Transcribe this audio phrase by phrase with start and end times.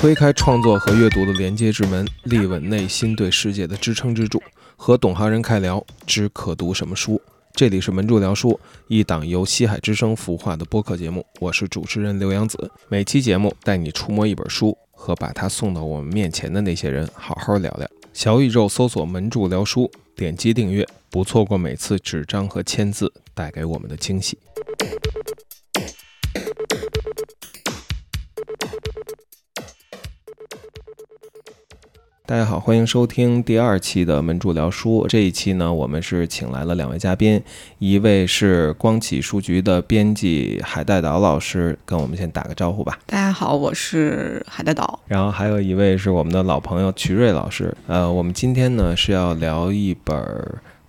[0.00, 4.42] 推开创作和阅读的连接之门，立稳内心对世界的支撑支柱。
[4.74, 7.20] 和懂行人开聊，知可读什么书。
[7.52, 8.58] 这里是门柱聊书，
[8.88, 11.22] 一档由西海之声孵化的播客节目。
[11.38, 12.70] 我是主持人刘洋子。
[12.88, 17.86] 每期节目带你触摸一本书，和把它送到我们面前的那些人好好聊聊。
[18.14, 24.38] 小宇宙搜索“门柱聊书”，点击订阅，不错过每次纸张和签字带给我们的惊喜。
[32.30, 35.04] 大家好，欢迎收听第二期的门柱聊书。
[35.08, 37.42] 这一期呢，我们是请来了两位嘉宾，
[37.80, 42.96] 一位是光启书局的编辑海带岛老师，跟我们先打个招呼吧。
[43.04, 45.00] 大家好，我是海带岛。
[45.08, 47.76] 然后还有一位是我们的老朋友曲瑞老师。
[47.88, 50.16] 呃，我们今天呢是要聊一本。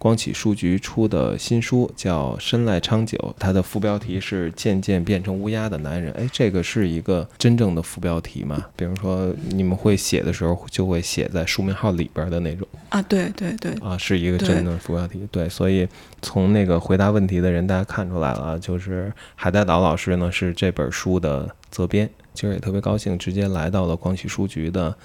[0.02, 6.12] 光启书局出的新书叫《深濑昌久》，它的副标题是“渐渐变成乌鸦的男人”。
[6.18, 8.66] 哎，这个是一个真正的副标题吗？
[8.76, 12.99] 比如说你们会写的时候，就会写在书名号里边的那种啊？
[13.04, 15.27] 对对对，啊，是一个真的副标题。
[15.29, 15.88] 对，所以
[16.24, 22.10] 从那个回答问题的人，大家看出来了，就是海带岛老师呢是这本书的责编。
[22.34, 24.98] 今儿也特别高兴，直接来到了光启书局的。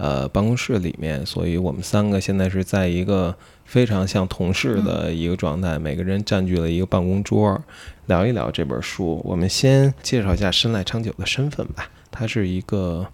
[0.00, 7.62] 呃，办公室里面，所以我们三个现在是在一个非常像同事的一个状态，每个人占据了一个办公桌，
[8.06, 9.20] 聊一聊这本书。
[9.22, 13.06] 我们先介绍一下深濑昌久的身份吧，他是一个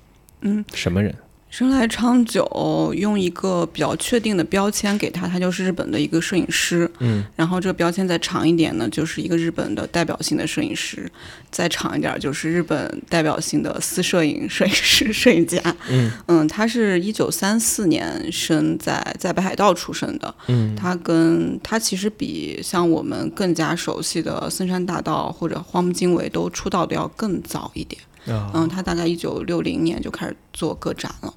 [0.42, 1.12] 嗯什么人？
[1.56, 6.86] 生来昌久用一个比较确定的标签给他，他就是日本的一个摄影师。
[6.98, 11.08] 嗯，然后这个标签再长一点呢，就是一个日本的代表性的摄影师；
[11.50, 15.58] 再长一点就是日本代表性的私摄影 摄影师、摄影家。
[15.88, 20.34] 嗯嗯，他是一九三四年生在在北海道出生的。
[20.48, 27.98] 嗯，他跟他其实比像我们更加熟悉的森山大道或者荒木经惟都出道的要更早一点。
[28.26, 31.34] 嗯，他大概一九六零年就开始做个展了，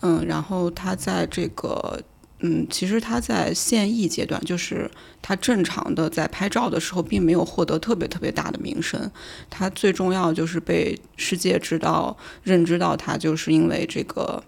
[0.00, 2.00] 嗯，然后他在这个，
[2.40, 4.90] 嗯，其实他在现役阶段，就是
[5.20, 9.10] 他正常的在拍照的时候，并没有获得特别特别大的名声。
[9.50, 14.42] 他最重要就是被世界知道、认知到他，就是因为这个。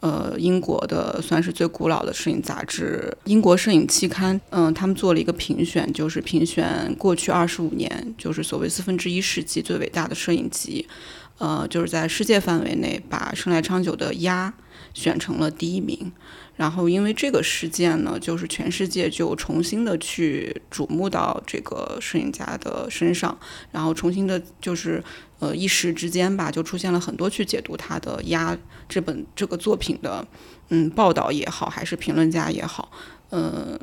[0.00, 10.88] 呃，英国的算是最古老的摄影杂志《英国摄影期刊》，嗯，他们做了一个评选，就是评选过去二十五年，就是所谓四分之一世纪最伟大的摄影集，
[11.36, 14.52] 呃，就是在世界范围内把生来昌久的《鸭》
[14.98, 16.10] 选成了第一名。
[16.60, 23.34] 然后因为这个事件呢，就是全世界就重新的去瞩目到这个摄影家的身上，
[23.72, 25.02] 然后重新的，就是
[25.38, 28.54] 呃一时之间吧，就出现了很多去解读他的《压》
[28.86, 30.26] 这本这个作品的，
[30.68, 32.92] 嗯，报道也好，还是评论家也好，
[33.30, 33.80] 嗯。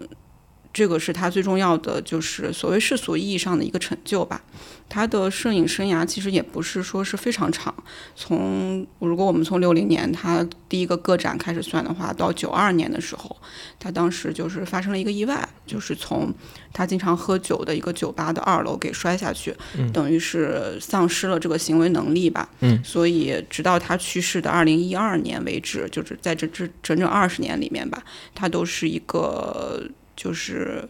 [0.74, 4.42] 这个是他最重要的，就是所谓世俗意义上的一个成就吧。
[4.90, 7.74] 他的摄影生涯其实也不是说是非常长，
[8.16, 13.36] 从如果我们从六零年他第一个个展开始算的话，到九二年的时候，
[13.78, 16.34] 他当时就是发生了一个意外，就是从
[16.72, 19.54] 他经常喝酒的一个酒吧的二楼给摔下去，
[19.92, 22.48] 等于是丧失了这个行为能力吧。
[22.62, 28.02] 嗯，所以直到他去世的二零一二年为止，就是在这这整整二十年里面吧，
[28.34, 29.84] 他都是一个。
[30.18, 30.84] 就是，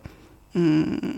[0.54, 1.16] 嗯，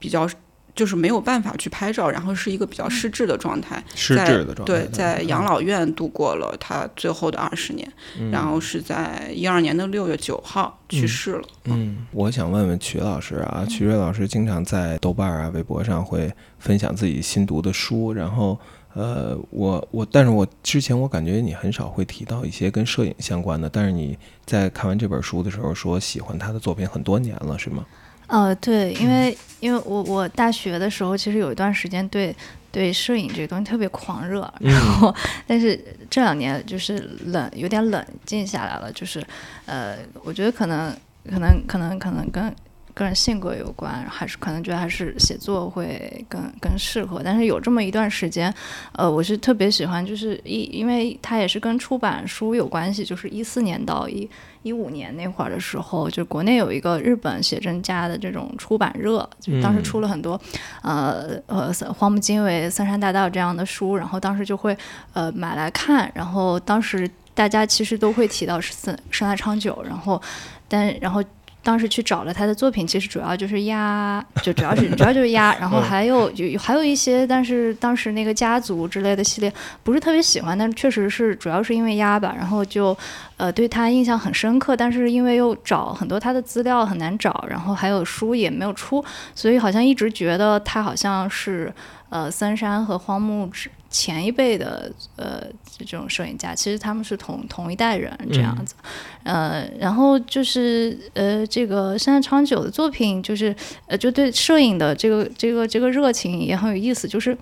[0.00, 0.28] 比较
[0.74, 4.64] 就是没有办法去拍照，然后是一个比较失智的状态，失智的状态。
[4.64, 7.86] 对，在养老院度过了他最后的二十年，
[8.32, 11.42] 然后是在一二年的六月九号去世了。
[11.64, 18.58] 嗯，我想问问曲老师啊，曲瑞老师经常在豆瓣啊、微博上会分享自己新读的书，然后
[18.94, 27.86] 呃，我我，但是我之前我感觉你很少会提到一些跟摄影相关的，但是你在看完这本书的时候说喜欢他的作品很多年了，是吗？
[28.26, 32.34] 呃，对，因为因为我我大学的时候其实有一段时间对
[32.70, 35.14] 对摄影这个东西特别狂热，然后
[35.46, 39.24] 但是这两年就是冷有点冷静下来了，就是
[39.66, 40.94] 呃，我觉得可能
[41.30, 42.54] 可能可能可能跟。
[42.94, 47.22] 个人性格有关，还是可能觉得还是写作会更更适合。
[47.24, 48.52] 但是有这么一段时间，
[48.92, 53.04] 呃，我是特别喜欢，就是一，因为它也是跟出版书有关系。
[53.04, 54.28] 就是一四年到一
[54.62, 60.40] 一五年那会儿的时候，就国内有一个日本写真家的这种出版热，就当时出了很多，
[60.82, 64.76] 呃呃，荒木经惟、三山大道这样的书，然后当时就会
[65.14, 66.10] 呃买来看。
[66.14, 70.20] 然后当时大家其实都会提到是生生来昌久，然后
[70.68, 71.24] 但然后。
[71.62, 82.96] 当时去找了他的作品，其实主要就是鸭， 就主要是主要就是鸭， 然后还有就还有一些，但是当时那个家族之类的系列不是特别喜欢，但确实是主要是因为鸭吧，然后就
[83.36, 89.04] 呃对他印象很深刻，但是因为又找很多他的资料很难找，然后还有书也没有出，
[89.34, 91.72] 所以好像一直觉得他好像是
[92.08, 93.70] 呃三山和荒木之。
[93.92, 95.44] 前一辈的呃
[95.78, 98.74] 这种摄影家，其实他们是同同一代人这样子，
[99.22, 103.54] 呃，然后就是呃这个山下昌久的作品，就是
[103.86, 107.36] 呃就对摄影的这个这个这个热情也很有意思，就是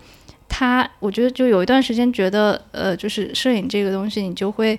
[0.49, 4.77] 他我觉得就有一段时间觉得呃就是摄影这个东西，你就会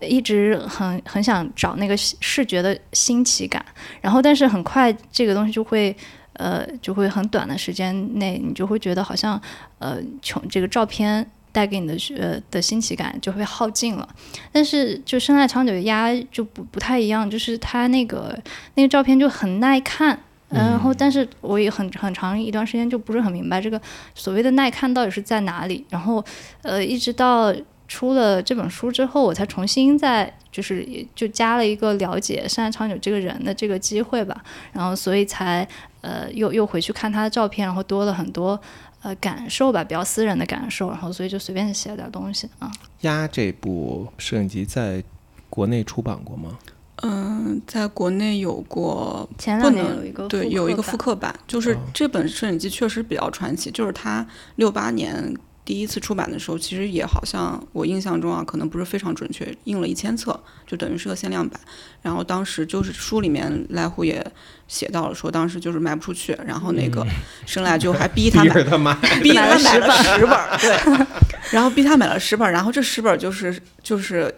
[0.00, 3.64] 一直很很想找那个视觉的新奇感，
[4.02, 5.96] 然后但是很快这个东西就会。
[6.34, 9.40] 呃，就会很短的时间内，你就会觉得好像，
[9.78, 14.08] 呃，从这个照片带给你的呃的新奇感就会耗尽了。
[14.50, 18.36] 但是就深爱长久的鸭就不不太一样，就是它那个
[18.74, 20.18] 那个照片就很耐看。
[20.50, 23.80] 然后，但是我也很很长一段时间就不是很明白这个
[24.14, 25.84] 所谓的耐看到底是在哪里。
[25.88, 26.24] 然后，
[26.62, 27.52] 呃，一直到
[27.88, 34.44] 出了这本书之后，我才重新在就是就加了一个了解深爱长久这个人的这个机会吧。
[34.72, 35.66] 然后，所以才。
[36.04, 38.60] 呃，又又回去看他的照片，然后多了很多
[39.00, 42.70] 呃感受吧，比较私人的感受，然后所以就随便写了点东西啊。
[43.00, 45.02] 鸭这部摄影集在
[45.48, 46.58] 国内出版过吗？
[47.02, 55.34] 嗯，在国内有过，前两年有一个对有一个复刻版，就是这本摄影集确实比较传奇，就是他六八年。
[55.64, 61.58] 第一次出版的时候，其实也好像我印象中啊，可能不是非常准确，印了一千册，就等于是个限量版。
[62.02, 64.22] 然后当时就是书里面赖户也
[64.68, 67.06] 写到了，说当时就是卖不出去，然后那个
[67.46, 68.52] 生来就还逼他买，
[69.22, 71.06] 逼他买了十本，对，
[71.50, 74.34] 然后逼他买了十本，然后这十本就是就是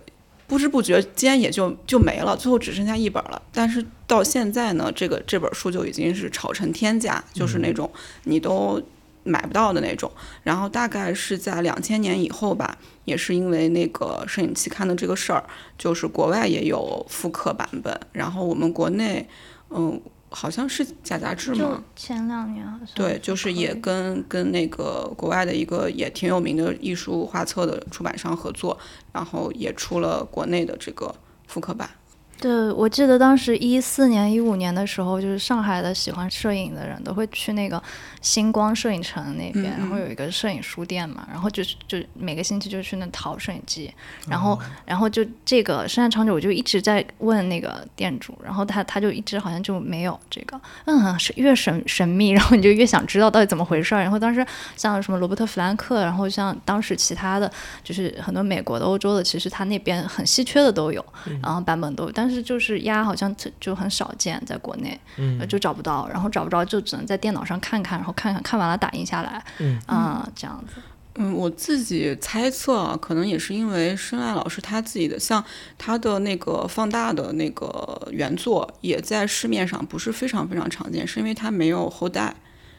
[0.46, 3.42] 不知不觉间也就就没了，最后只剩下一本了。
[3.52, 7.90] 但是到现在呢，这个这本书就已经是炒成天价，就是那种
[8.22, 8.80] 你都。
[9.26, 10.10] 买不到的那种，
[10.42, 15.44] 然后大概是在两千年以后吧，也是因为那个摄影期刊的这个事儿，
[15.76, 19.28] 就是国外也有复刻版本，然后我们国内，
[19.70, 20.00] 嗯，
[20.30, 21.82] 好像是假杂志吗？
[21.94, 22.88] 前两年好像。
[22.94, 28.78] 对，就是也跟跟那个国外的一个也挺有名的艺术画册的出版商合作，
[29.12, 31.14] 然后也出了国内的这个
[31.46, 31.90] 复刻版。
[32.38, 37.82] 对，我记得当时一四年、一五年的时候，就是上海的喜欢摄影的人都会去那个
[38.20, 43.92] 星光摄影城那边，然后有一个摄影书店嘛，然后就就每个星期就去那淘摄影机，
[44.28, 54.02] 然后然后就这个深山长久，我就一直在问那个店主，然后他他就一直好像就没有这个，嗯，是越神神秘， 然后你就越想知道到底怎么回事儿。
[54.02, 54.46] 然后当时
[54.76, 57.50] 像什么罗伯特弗兰克，然后像当时其他的
[57.82, 61.04] 就是很多美国的、欧洲的，其实他那边很稀缺的都有，
[61.42, 70.82] 然后版本都有，但但是就是鸭好像就很少见，在国内，嗯，就找不到，然后找不着就只能在电脑上看看，然后看看看完了打印下来，嗯啊这样子。
[71.14, 75.42] 嗯，我自己猜测，可能也是因为申爱老师他自己的，像
[75.78, 82.34] 他的那个放大的那个原作，也在市面上不是非常非常常见，是因为他没有后代。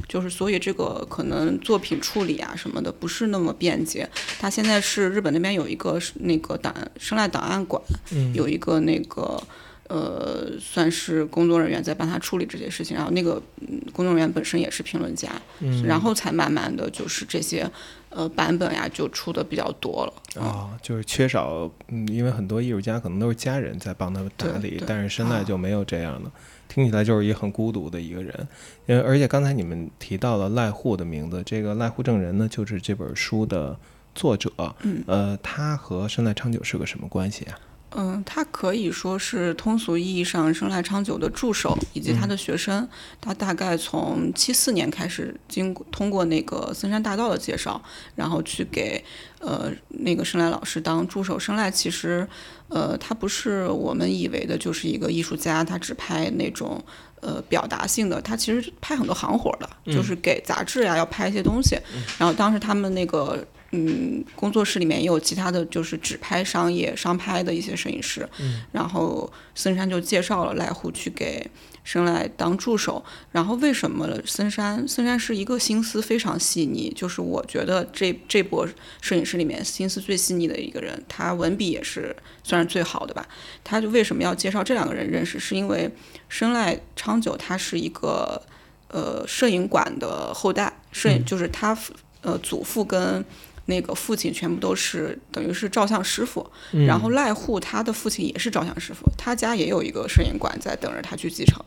[0.08, 4.10] 就是所以这个可能作品处理啊什么的不是那么便捷。
[4.40, 7.82] 他现在是日本那边有一个那个档生赖档案馆，
[8.34, 9.42] 有一个那个
[9.88, 12.96] 呃算是工作人员在帮他处理这些事情。
[12.96, 13.42] 然后那个
[13.92, 15.30] 工作人员本身也是评论家，
[15.86, 17.70] 然后才慢慢的就是这些
[18.10, 20.42] 呃版本呀就出的比较多了。
[20.42, 26.32] 啊，就是缺少，嗯，因为很多艺术家可能都是家人在帮他打理，但是生赖就没有这样的。
[26.78, 28.48] 听起来就是一个很孤独的一个人，
[28.86, 33.76] 因为而且刚才你们提到了赖户的名字，这个赖户正人呢，就是这本书的
[34.14, 34.52] 作者。
[34.84, 37.58] 嗯，呃，他和生赖昌久是个什么关系啊？
[37.92, 42.88] 嗯，他可以说是通俗意义上生来昌久的助手以及他的学生。
[43.22, 47.82] 他大概从七四年开始，经通过那个森山大道的介绍，
[48.14, 49.02] 然后去给
[49.40, 51.40] 呃那个生来老师当助手。
[51.40, 52.28] 生来其实，
[52.68, 56.84] 呃，他不是我们以为的，就是一个艺术家，他只拍那种
[57.22, 58.22] 呃表达性的。
[58.22, 61.78] 他其实拍很多行活的，就是给杂志呀要拍一些东西。
[62.20, 63.48] 然后当时他们那个。
[63.78, 71.46] 嗯，工作室里面也有其他的就是只拍商业商拍的一些摄影师，嗯，然后森山就介绍了濑户去给
[71.84, 73.04] 生来当助手。
[73.32, 74.88] 然后为什么森山？
[74.88, 78.68] 森山是一个心思非常细腻，就是我觉得这这波
[79.00, 83.28] 摄影师里面心思最细腻的一个人，他文笔也是算是最好的吧。
[83.64, 85.38] 他就为什么要介绍这两个人认识？
[85.40, 85.90] 是因为
[86.28, 88.42] 生来昌久他是一个
[88.88, 91.78] 呃摄影馆的后代，摄影就是他
[92.22, 93.24] 呃祖父跟
[93.68, 96.50] 那个父亲全部都是等于是照相师傅，
[96.88, 101.62] 然后赖户他的父亲也是照相师傅，他家也有一个摄影馆在等着他去继承。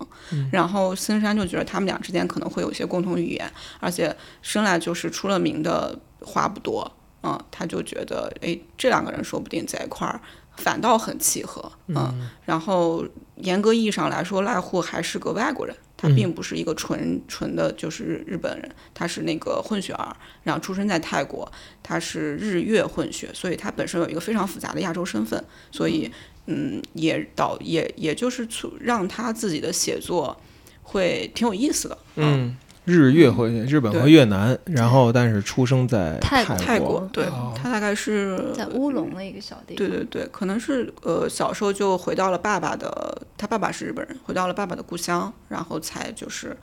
[0.51, 6.91] 然后森山就觉得他们俩之间可能会有一些共同语言，而且生来就是出了名的话不多，
[7.23, 10.21] 嗯，他就觉得哎，这两个人说不定在一块儿
[10.57, 12.29] 反倒很契合，嗯。
[12.45, 13.05] 然后
[13.37, 15.77] 严格意义上来说，赖户还是个外国人。
[16.01, 21.47] 他并不是一个纯纯的，就是日本人，他是那个混血儿，然后出生在泰国，
[21.83, 26.11] 他是日越混血，所以他本身有一个非常复杂的亚洲身份，所以
[26.47, 30.41] 嗯，也导也也就是促让他自己的写作
[30.83, 32.57] 会挺有意思的，嗯。
[32.85, 39.77] 日月和日本和越南，然后但是出生在泰国，泰国，对他大概是在乌龙的一个小地方。
[39.77, 46.57] 对对对，可能是呃小时候就回到了爸爸的，他爸爸是日本人，回到了爸爸的故乡，然后才就是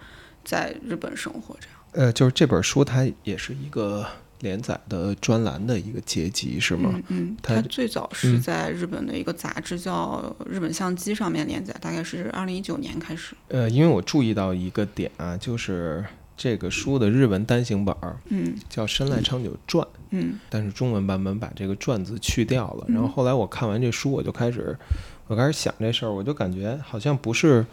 [0.44, 1.78] 在日本生活这样。
[1.94, 4.06] 呃，就是这本书它也是一个
[4.40, 6.92] 连载的专栏的一个结集，是吗？
[6.94, 13.36] 嗯嗯，它最早是在日本的一个杂志叫《日本相机》上面连载，大概是二零一九年开始。
[13.48, 16.06] 呃，因为我注意到一个点啊，就是。
[16.40, 22.86] 这个书的日文单行本儿，嗯，叫《深濑昌久传》，嗯，但是中文版本把这个“传”字去掉了。
[22.90, 24.78] 然后后来我看完这书，我就开始，
[25.26, 27.66] 我开始想这事儿，我就感觉好像不是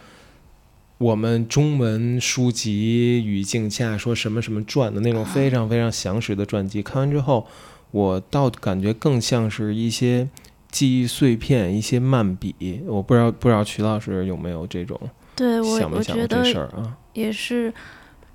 [0.98, 6.82] 我们中文书籍语境下说什么什么传的那种非常非常详实的传记。
[6.82, 7.46] 看完之后，
[7.90, 10.28] 我倒感觉更像是一些
[10.70, 12.82] 记忆碎片，一些漫笔。
[12.86, 15.00] 我不知道，不知道曲老师有没有这种
[15.34, 16.96] 对我想没想这事儿啊？
[17.12, 17.72] 也是。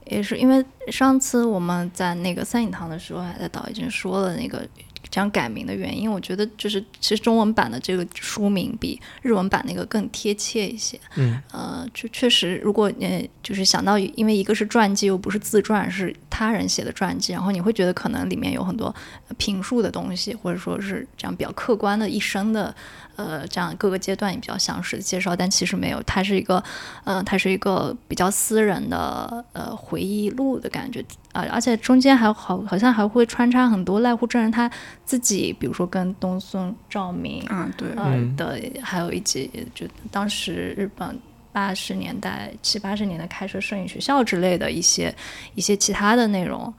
[0.06, 4.68] 也是因为上次我们在那个三影堂的时候，还在导已经说了那个
[5.12, 6.12] 这样改名的原因。
[6.12, 11.00] 我觉得就是其实中文版的这个书名比日文版那个更贴切一些。
[11.16, 18.94] 嗯，呃，就确实，如果你就是想到，因为一个是传记，又不是自传，是他人写的传记，然后你会觉得可能里面有很多
[19.38, 22.75] 评述的东西，或者说是这样比较客观的一生的。
[23.20, 26.64] 呃，这样各个阶段也比较详实的介绍，但其实没有，它是一个，
[27.04, 34.72] 呃，它是一个比较私人的呃回忆录的感觉啊，而且中间还好，好像还会穿插很多濑户正人他
[35.04, 41.20] 自己，比如说跟东村照明啊，对，呃的，还有一集就当时日本
[41.52, 45.14] 八十年代七八十年代开设摄影学校之类的一些
[45.56, 46.74] 一些其他的内容。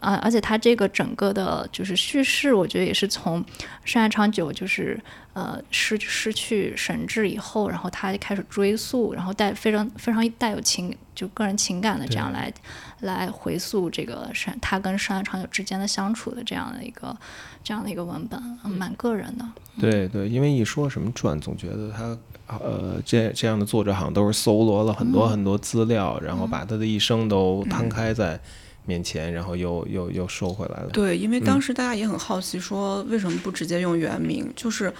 [0.00, 3.44] 啊，而且它这个整个的，就是叙事，我觉得也是从
[3.84, 5.00] 山海长久就是
[5.32, 12.52] 呃失失去神智以后，然后他就开始追溯，然后带非常非常带有情就个人情感的这样来
[13.00, 17.16] 来回溯这个山他跟山海长久之间的相处的这样的一个
[17.64, 19.44] 这样的一个文本，蛮个人的。
[19.80, 28.40] 对对，因为一说什么传，总觉得他呃这这样的作者好像都是搜罗了很多很多资料，然后把他的一生都摊开在。
[28.88, 30.88] 面前，然后又又又收回来了。
[30.90, 34.50] 对，因为当时大家也很好奇，说为什么不直接用原名？
[34.56, 34.90] 就是，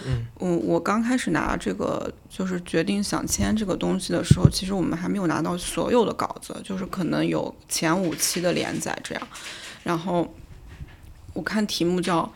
[0.41, 9.29] 嗯，我刚开始拿这个，就是决定想签这个东西的时候，其实我们还没有拿到所有的稿子，就是可能有前五期的连载这样。
[9.83, 10.35] 然后
[11.33, 12.31] 我看题目叫，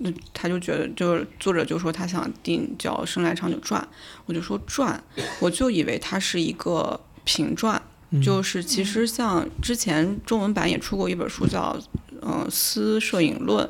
[0.00, 3.80] 那他就觉得，就是作者就说他想定叫《生来长久传》，
[4.26, 5.02] 我就说传，
[5.40, 7.80] 我就以为它是一个评传。
[8.22, 11.76] 就是其实像之前中文版也出过一本书叫
[12.22, 13.68] 《嗯私摄影论》，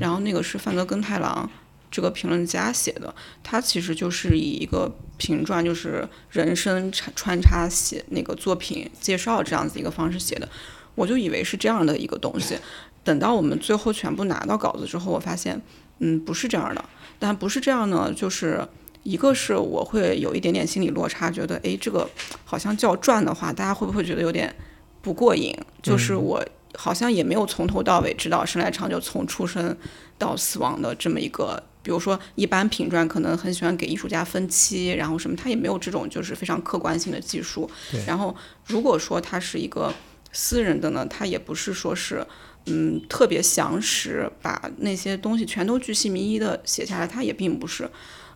[0.00, 1.48] 然后那个是范德根太郎
[1.90, 10.48] 这个评论家写的，他其实就是以一个评传，就是人生穿穿插写那个作品介绍这样子一个方式写的，
[10.94, 12.56] 我就以为是这样的一个东西，
[13.04, 15.60] 等到我们最后全部拿到稿子之后，我发现
[15.98, 16.82] 嗯不是这样的，
[17.18, 18.66] 但不是这样呢，就是。
[19.04, 22.10] 一个是我会有一点点心理落差，觉得哎，这个
[22.44, 24.52] 好像叫传的话，大家会不会觉得有点
[25.00, 25.54] 不过瘾？
[25.82, 26.44] 就是我
[26.74, 29.76] 好像也没有从头到尾知道生来长久从出生
[30.18, 37.70] 到死亡的这么一个，比如说一般评传可能很喜欢给艺术家分期，然后什么，他也没有这种就是非常客观性的技术。
[38.06, 38.34] 然后
[38.66, 39.92] 如果说他是一个
[40.32, 42.26] 私人的呢，他也不是说是
[42.64, 47.88] 嗯特别详实，把那些东西全都巨细靡遗的写下来，他也并不是。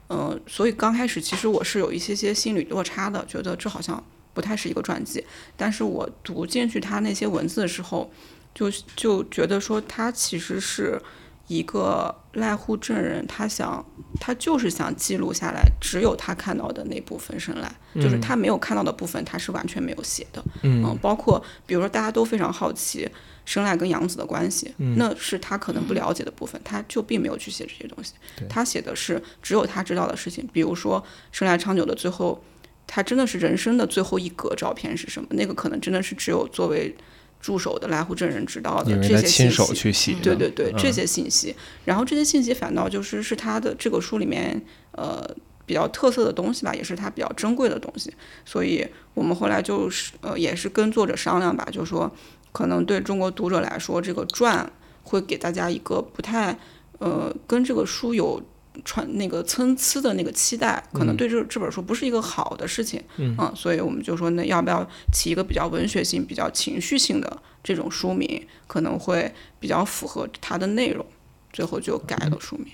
[0.09, 5.25] 嗯，所以刚开始其实我是有一些些心理落差的，觉得这好像不太是一个传记。
[5.57, 8.11] 但是我读进去他那些文字的时候，
[8.55, 11.01] 就就觉得说他其实是
[11.49, 13.85] 一个赖户证人，他想
[14.21, 20.45] 他就是想记录下来只有他看到的那部分生来，就是他没有看到的部分，他是完全没有写的。
[20.63, 23.11] 嗯，包括比如说大家都非常好奇。
[23.49, 28.13] 生来跟杨子的关系，那是他可能不了解的部分，他就并没有去写这些东西。
[28.47, 31.03] 他写的是只有他知道的事情，比如说
[31.33, 32.45] 生来长久的最后，
[32.87, 35.29] 他真的是人生的最后一格照片是什么？
[35.31, 36.95] 那个可能真的是只有作为
[37.41, 39.51] 助手的来户证人知道的这些信
[39.93, 40.15] 息。
[40.23, 41.55] 对对对，这些信息。
[41.85, 44.61] 然后这些信息反倒就是是他的这个书里面
[44.93, 45.29] 呃
[45.67, 48.13] 比较特色的东西吧，也是他比较珍贵的东西。
[48.45, 52.13] 所以我们后来就是呃也是跟作者商量吧，就说。
[52.51, 54.69] 可能对中国读者来说，这个传
[55.03, 56.59] 会给大家一个不太，
[56.99, 58.43] 呃，跟这个书有
[58.85, 71.05] 传那个参差的那个期待，可能对这这本书不是一个好的事情，嗯，所以我们就说，那要不要起一个比较文学性、比较情绪性的这种书名，可能会比较符合它的内容，
[71.53, 72.67] 最后就改了书名。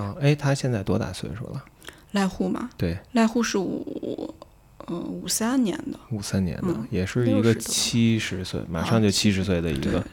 [0.00, 1.64] 啊，哎，他现在多大岁数了？
[2.12, 4.34] 赖户嘛，对，赖户是五，
[4.88, 10.04] 嗯，五三年的，五三年的，也是一个七十岁，马上就七十岁的一个。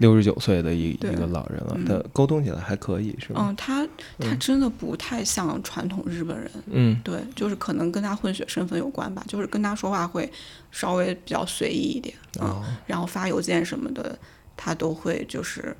[0.00, 3.46] 六十九岁的一一个老人了，他沟通起来还可以，是吧？
[3.46, 3.86] 嗯，他
[4.18, 10.30] 他真的不太像传统日本人，嗯，对，就是可能跟他混血身份有关吧，就是跟他说话会
[10.70, 14.18] 稍微比较随意一点，嗯，然后发邮件什么的，
[14.56, 15.76] 他都会就是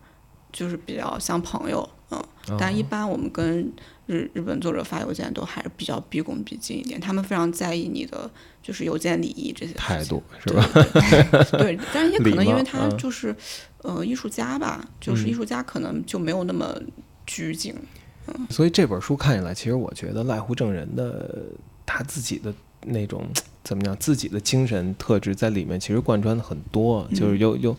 [0.53, 2.23] 就是比较像朋友，嗯，
[2.59, 3.73] 但一般我们跟
[4.07, 8.31] 日日本作者发邮件都还是比较毕恭毕敬一点，他们非常在意你的
[8.63, 10.69] 就是邮件礼仪这些态度，是吧？
[11.53, 13.35] 对，但是也可能因为他就是。
[13.83, 16.79] 呃，艺术家吧，就是艺术家可能就没有那么
[17.25, 17.75] 拘谨，
[18.27, 18.47] 嗯。
[18.51, 21.47] 所以这本书看起来，其实我觉得赖户正人的
[21.87, 22.53] 他自己的
[22.85, 23.27] 那种
[23.65, 27.75] 怎么样，自己的精神特质在里面其实贯穿的很多，就是有有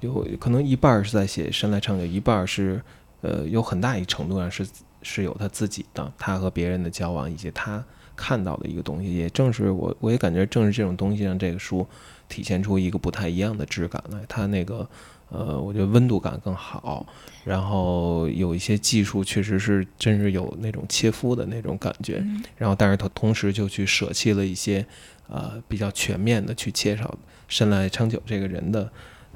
[0.00, 2.82] 有可能一半是在写山来长久，一半是
[3.24, 4.64] 呃有很大一程度上是
[5.02, 7.82] 是有他自己的，他和别人的交往以及他
[8.14, 9.12] 看到的一个东西。
[9.12, 11.86] 也正是我我也感觉正是这种东西让这个书
[12.28, 14.88] 体现出一个不太一样的质感来，他那个。
[15.30, 17.04] 呃，我觉得温度感更好，
[17.44, 22.22] 然后有一些技术确实是真是有那种切肤的那种感觉，
[22.56, 24.86] 然后但是他同时就去舍弃了一些
[25.26, 27.12] 呃比较全面的去介绍
[27.48, 28.88] 深来昌久这个人的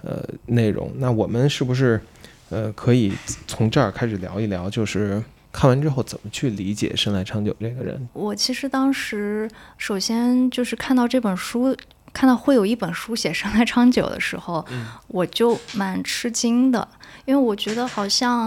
[0.02, 0.92] 呃内容。
[0.98, 2.00] 那我们是不是
[2.50, 3.12] 呃可以
[3.46, 8.08] 从这儿开始聊一聊，就是看完之后怎么去理解深濑昌久这个人？
[8.12, 11.76] 我其实当时首先就是看到这本书。
[12.10, 14.64] 看到会有一本书写生来长久的时候，
[15.08, 16.88] 我就蛮吃惊的，
[17.26, 18.46] 因为我觉得好像，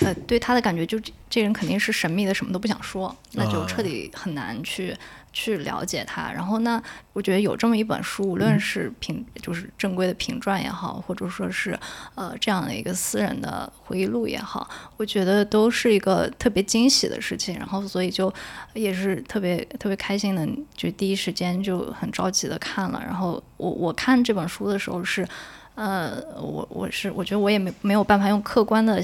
[0.00, 4.94] 呃，对他的感觉就这人肯定是神秘的，什么都不想说，那就彻底很难去。
[5.32, 6.82] 去了解它，然后呢，
[7.12, 11.78] 我觉得有这么一本书，无论是评就是正规的评传也好，或者说是
[12.14, 17.56] 呃这样的一个私人的回忆录也好，我觉得都是一个特别惊喜的事情。
[17.58, 18.32] 然后所以就
[18.74, 23.02] 也是特别特别开心的，就第一时间就很着急的看了。
[23.04, 25.26] 然后我我看这本书的时候是。
[25.78, 29.00] 呃，我我是我觉得我也没没有办法用客观的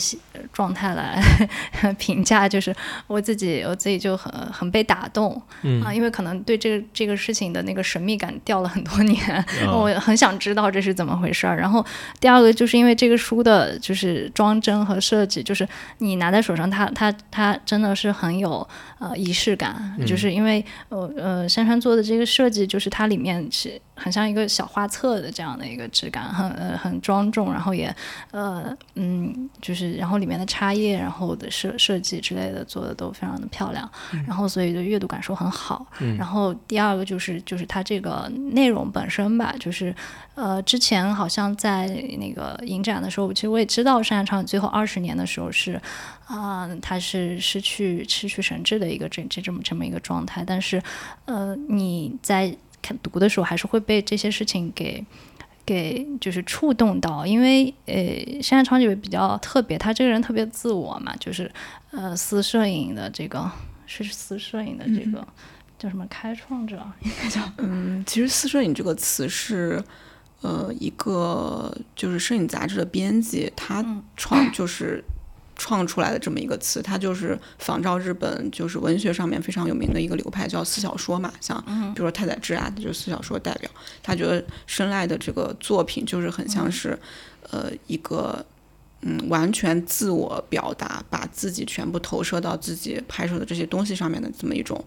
[0.53, 1.23] 状态来
[1.97, 2.75] 评价，就是
[3.07, 5.41] 我自己我自己就很很被打动，
[5.85, 11.57] 啊，因为可能对这个这个事情的那个神秘感掉了很多年，我很想知道这是怎么回事儿。
[11.57, 11.85] 然后
[12.19, 18.67] 第二个就是因为这个书的就是装帧和设计，就是你拿在手上，它它它真的是很有
[19.09, 23.81] 呃仪式感，就是因为呃呃山川做的这个设计，就是它里面是。
[23.97, 27.95] 很像一个小画册的这样的一个质感，很呃很庄重，然后也
[28.33, 33.89] 呃嗯就是然后里面的插页，然后的设设计之类的做的都非常的漂亮，
[34.27, 35.87] 然后所以就阅读感受很好。
[36.19, 39.95] 然后第二个就是就是它这个内容本身吧，就是
[40.35, 41.87] 呃之前好像在
[42.19, 45.81] 那个影展的时候，其实我也知道山下昌最后二十年的时候是
[46.27, 50.83] 啊他是失去失去神智的一个这这这么这么一个状态，但是
[51.25, 52.57] 呃你在。
[52.87, 55.03] 看读的时候还是会被这些事情给
[55.65, 57.97] 给就是触动到，因为呃，
[58.43, 61.51] 山下昌也比较特别，他这个人特别自我嘛，就是
[61.93, 63.51] 呃，私摄影的这个
[63.87, 65.27] 是私摄影的这个
[65.79, 69.83] 叫什么开创者应该叫嗯，其实私摄影这个词是
[70.43, 73.83] 呃一个就是摄影杂志的编辑他
[74.15, 75.03] 创就是。
[75.57, 81.33] 创出来的这么一个词，它就是仿照日本就是文学上面非常有名的一个流派，叫四小说嘛。
[81.41, 81.63] 像
[81.95, 83.71] 比如说太宰治啊，就是四小说代表。
[84.03, 86.99] 他觉得深濑的这个作品就是很像是，
[87.51, 88.45] 呃，一个
[89.03, 94.85] 嗯完全自我表达，把自己全部投射到自己拍摄的这些东西上面的这么一种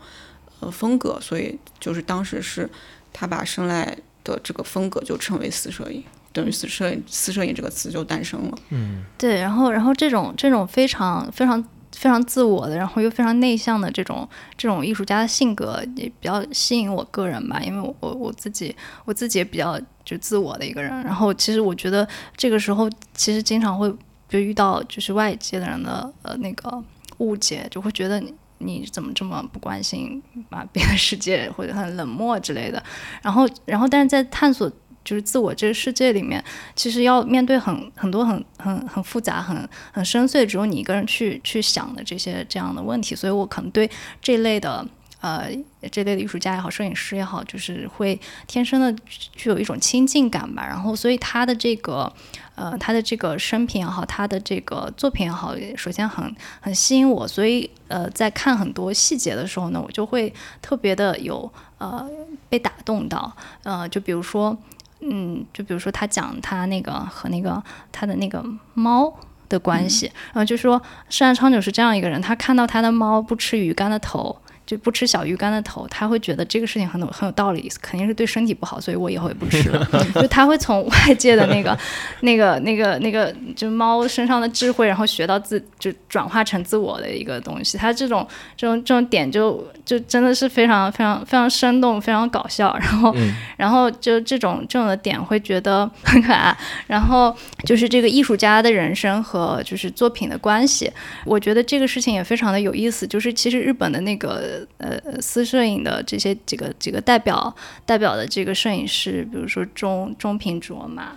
[0.60, 1.18] 呃风格。
[1.22, 2.70] 所以就是当时是
[3.14, 6.04] 他把深濑的这个风格就称为四摄影。
[6.38, 8.58] 等于“私摄影”“私摄影”这个词就诞生了。
[8.70, 9.42] 嗯，对。
[9.42, 17.60] 然后，然后这种这种非常非常非常自我的，然后又非常内向的这种这种艺术家的性格，也比较吸引我个人吧。
[17.64, 20.92] 因为我我我自己我自己也比较就自我的一个人。
[21.04, 23.92] 然后，其实我觉得这个时候其实经常会
[24.30, 26.84] 就遇到就是外界的人的呃那个
[27.18, 30.22] 误解，就会觉得你你怎么这么不关心
[30.52, 32.84] 啊别的世界，或者很冷漠之类的。
[33.24, 34.72] 然后，然后但是在探索。
[35.08, 36.44] 就是自我这个世界里面，
[36.76, 39.56] 其实要面对很很多很很很复杂、很
[39.94, 43.16] 很深邃，只有你一个人去去想的这些这样的问题。
[43.16, 43.90] 所以我可能对
[44.22, 44.86] 这类的
[45.22, 45.50] 呃，
[45.90, 48.94] 这类的艺术家也好，摄影师也好，就是会天生的
[49.32, 50.68] 具有一种亲近感吧。
[50.68, 52.12] 然后，所以他的这个，
[52.56, 57.26] 呃，他的这个生平也好，他的这个作品也好，首先很很吸引我。
[57.26, 62.08] 所以，呃，在看很多细节的时候呢，我就会特别的有呃
[62.48, 63.36] 被打动到。
[63.64, 64.56] 呃，就比如说，
[65.02, 69.14] 嗯，就比如说他讲他那个和那个他的那个猫
[69.50, 74.36] 的关系，然后就说山长久是这样一个人，他看到他的猫不吃鱼干的头。
[74.68, 79.88] 就不吃小鱼干的头，他会觉得这个事情很有很有道理，肯定是对身体不好，所以我以后也不吃了。
[80.14, 81.76] 就他会从外界的那个、
[82.20, 87.78] 那个、那个、那个，就猫身上的智慧，然后学到自，就转化成自我的一个东西。
[87.78, 88.28] 他这种、
[88.58, 92.76] 这种、这种点就就真的是非常、非常、非常生动，非常搞笑。
[92.78, 93.16] 然后，
[93.56, 96.54] 然后就这种这种的点会觉得很可爱。
[96.88, 100.92] 然后就是这个艺术家的人生和就是作品的关系，
[101.24, 103.08] 我觉得这个事情也非常的有意思。
[103.08, 104.57] 就是其实日本的那个。
[104.78, 107.54] 呃，私摄影的这些几个几个代表
[107.86, 111.12] 代表的这个摄影师，比如说中中平卓马，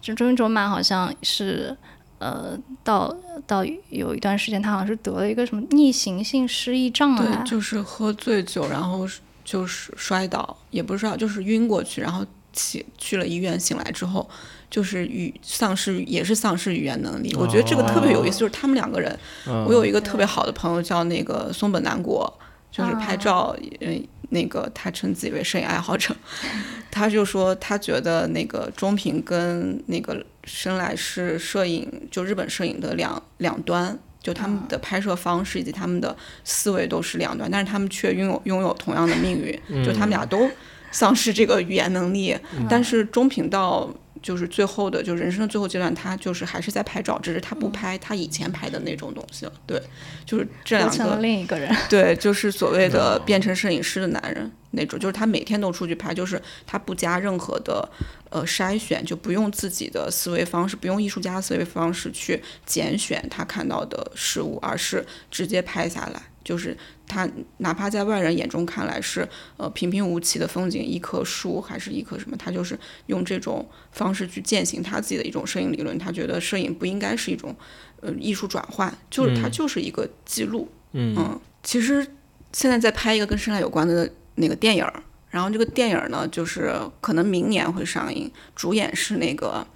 [0.00, 1.76] 这中平卓马好像是
[2.18, 3.14] 呃，到
[3.46, 9.06] 到有一段时间，他好像是得了一个什么逆行性失忆障碍，对，就是喝醉酒，然后
[9.44, 14.28] 就是摔倒，也不是摔倒，就是晕过去，然后起去了医院，醒来之后
[14.68, 17.32] 就是语丧失，也是丧失语言能力。
[17.36, 22.32] 我觉得这个特别有意思，就是他们两个人，我有一个特别好的朋友叫那个松本南国。
[22.70, 26.14] 就是拍照，嗯，那个他称自己为摄影爱好者，
[26.90, 40.50] 他就说他觉得那个中平跟那个生来是摄影，就日本摄影的两两端，就他们的拍摄方式以及他们的思维都是两端，但是他们却拥有拥有同样的命运，就他们俩都
[40.90, 42.36] 丧失这个语言能力，
[42.68, 43.92] 但是中平到。
[44.22, 49.52] 就是最后的，就人生的最后阶段，他就是还是在拍照，只是他不拍他以前拍的那种东西了。
[49.66, 49.80] 对，
[50.24, 51.74] 就是这两个另一个人。
[51.88, 57.88] 对，就是所谓的变成摄影师的男人那种，就是他每天都出去拍，就是他不加任何的
[58.30, 66.22] 呃筛选，就不用自己的思维方式，不用艺术家的思维方式去拣选他看到的事物，而是直接拍下来。
[66.48, 66.74] 就是
[67.06, 75.98] 他，哪怕在外人眼中看来是呃平平无奇的风景，一棵树还是一棵什么，他就是用这种方式去践行他自己的一种摄影理论。
[75.98, 77.54] 他觉得摄影不应该是一种
[78.00, 80.66] 呃艺术转换，就是它就是一个记录。
[80.92, 82.06] 嗯，其实
[82.54, 84.86] 现在在拍一个跟生态有关的那个电影，
[85.28, 89.66] 然后这个电影呢，就是可能明年会上映，主演是那个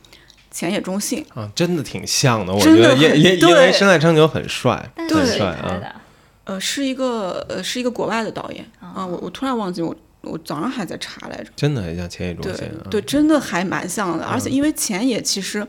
[0.50, 6.00] 前野忠信啊，真的挺像的，我觉得也也因为生来长久很帅，很帅啊。
[6.44, 15.64] 呃，是一个呃，是一个国外的导演啊，我我突然忘记我我早上还在查来着，真的很像前野中信，对对，真的还蛮像的，而且因为前野其实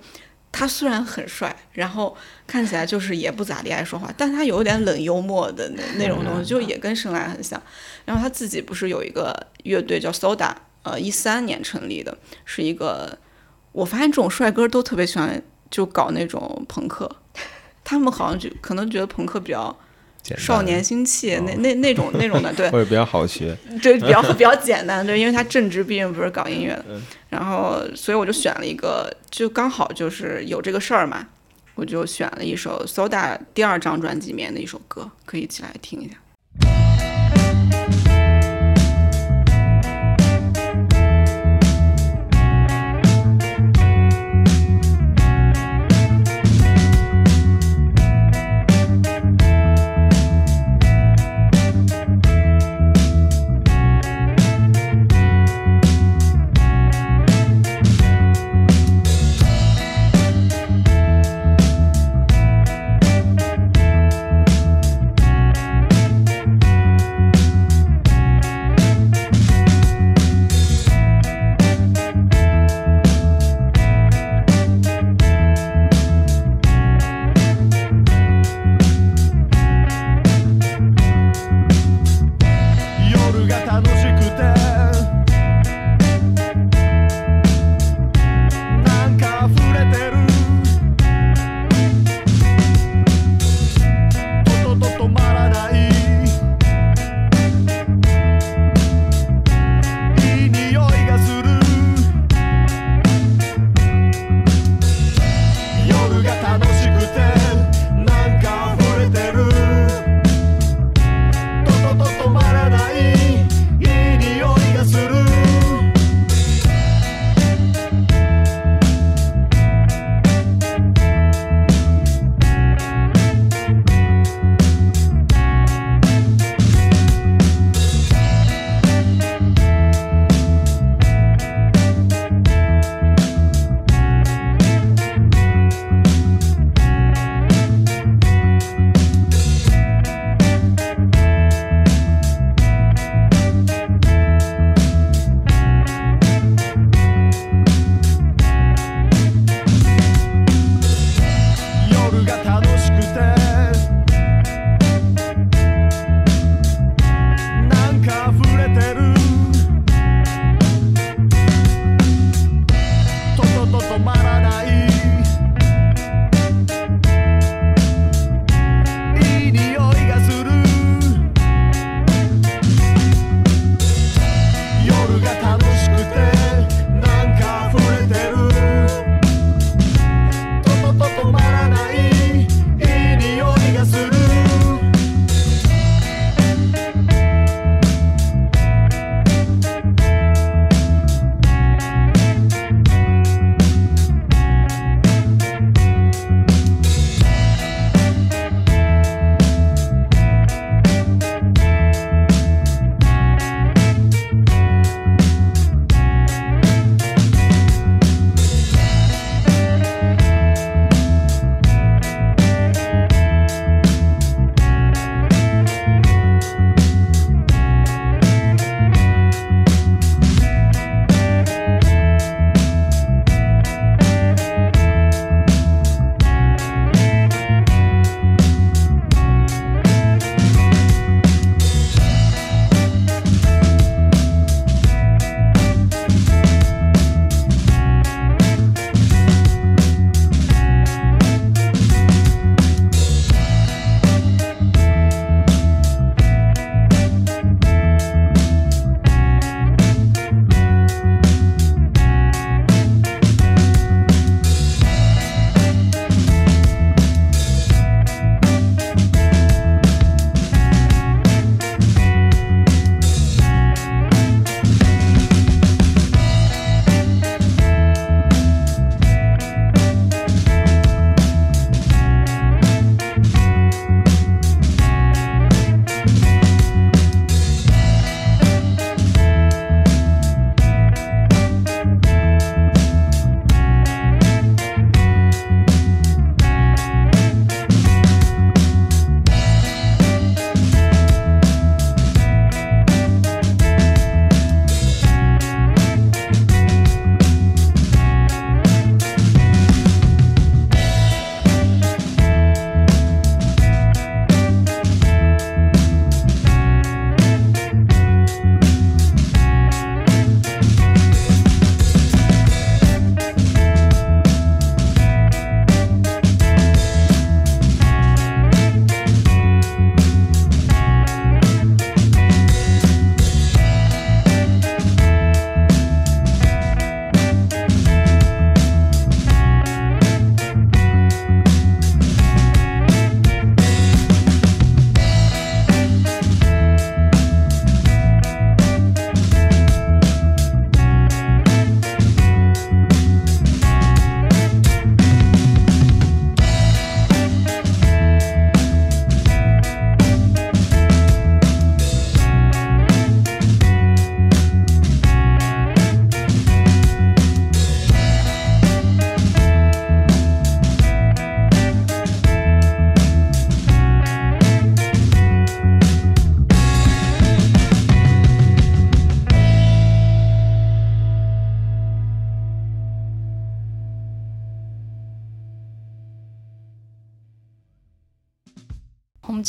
[0.52, 7.62] 他虽然很帅，然后看起来就是也不咋地爱说话，但他有点冷幽默的那那种东西，就也跟生来很像。
[8.06, 13.16] 然后他自己不是有一个乐队叫 Soda，呃，一三年成立的，是一个，
[13.72, 17.10] 我发现这种帅哥都特别喜欢就搞那种朋克，
[17.84, 19.78] 他们好像就可能觉得朋克比较。
[20.38, 26.74] 少年心气，那那那种那种的，对， 或者比较好学，对，比较 比较简单，对，因为他正职毕竟不是搞音乐。
[26.76, 26.86] 的，
[27.30, 31.28] 然后所以我就选了一个，就刚好就是有这个事儿嘛，
[31.76, 36.16] 我就选了一首 Soda 第二张专辑里面的一首歌，可以一起来听一下。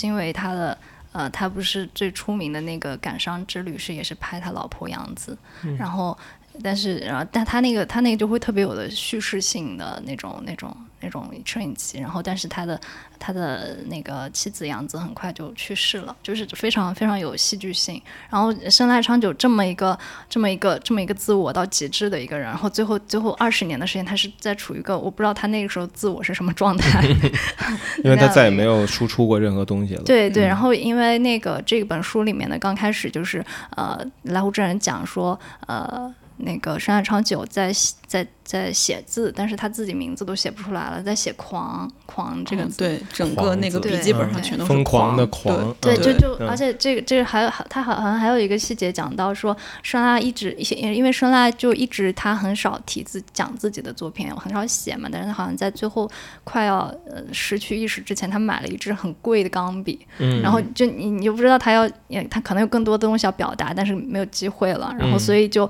[0.04, 0.76] 洪经纬他的
[1.12, 5.36] 呃，他不是最出名的那个感伤之旅是也是拍他老婆杨子，
[5.78, 6.16] 然后
[6.62, 10.76] 但是然后但他那个他那个就会特别有的叙事性的那种那种。
[11.04, 12.80] 那种摄影机，然后但是他的
[13.18, 18.00] 他的那个妻子杨子很快就去世了，就是非常非常有戏剧性。
[18.30, 27.04] 然后生赖昌久这么一个这么一个这么一个自我到极致的一个人，然后最后最后二十年的时间，他是在处于一个我不知道他那个时候自我是什么状态，
[28.02, 30.02] 因为他再也没有输出过任何东西了。
[30.04, 33.44] 对对，然后因为那个这本书里面的刚开始就是
[33.76, 37.72] 呃来湖真人讲说呃那个生赖昌久在
[38.14, 38.28] 在。
[38.44, 42.76] 在写字，但是他自己名字都写不出来了，在写“狂狂”这个字。
[42.76, 45.74] 对，整个那个笔记本上全都是疯狂的狂。
[45.80, 55.08] 对，就就，而且这个这个还有他好像还有一个细节讲到说，申拉一直因为申拉就一直他很少提自讲自己的作品，很少写嘛。
[55.10, 56.06] 但是他好像在最后
[56.44, 60.06] 快要呃失去意识之前，他买了一支很贵的钢笔。
[60.18, 60.42] 嗯。
[60.42, 61.88] 然后就你你就不知道他要
[62.30, 64.94] 他可能有更多的东西要表达，但是没有机会了。
[64.98, 65.68] 然后所以就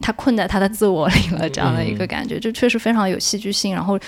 [0.00, 2.16] 他困在他的自我里了，这样的一个感。
[2.16, 4.00] 感觉就确实非常有戏剧性，然后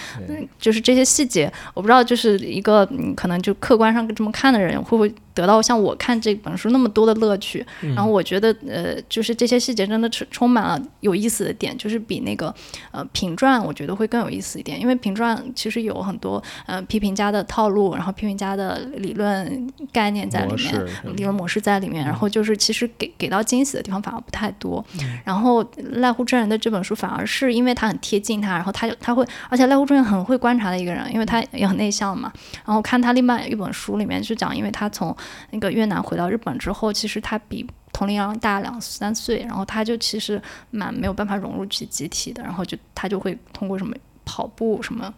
[0.59, 5.13] 就是这些细节，我不知道就是一个可能就客观上这么看的人会不会。
[5.35, 7.65] 得到像我看这本书那么多的乐趣，
[7.95, 12.53] 然后我觉得呃，就是这些细节真的充充满了有意思的点，就是比那个
[12.91, 24.85] 呃评传我觉得会更有意思一点，因为评传其实有很多呃批评家的套路，然后批评家的理论概念在里面，理论模式在里面，然后就是其实给给到惊喜的地方反而不太多。
[25.23, 32.33] 然后赖户真人的这本书反而是因为他很贴近他，然后他就他会，而且赖户真人很会观察的一个人，因为他也很内向嘛。
[32.65, 35.15] 然后看他另外一本书里面就讲，因为他从
[35.51, 40.41] 那个越南回到日本之后，其实他比同龄人大两三岁，然后他就其实
[40.71, 43.95] 蛮没有办法融入起集体的，然后就他就会通过什么
[44.25, 45.13] 跑步什么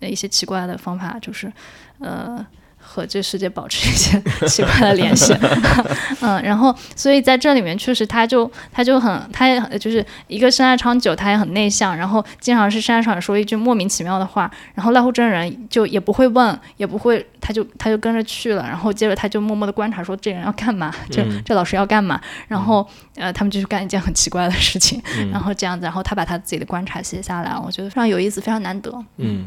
[0.00, 1.52] 一些奇怪的方法，就是
[2.00, 2.44] 呃。
[2.84, 5.34] 和这世界保持一些 奇怪的联系，
[6.20, 29.46] 嗯，然后所以在这里面确实他就他就很他也很就是一个深爱长久，他也很内向，然后经常是深爱长久说一句莫名其妙的话，然后赖户真人就也不会问，也不会，他就他就跟着去了，然后接着他就默默的观察说这人要干嘛，这这老师要干嘛，然后呃他们就去干一件很奇怪的事情，然后这样子，然后他把他自己的观察写下来，我觉得非常有意思，非常难得，嗯。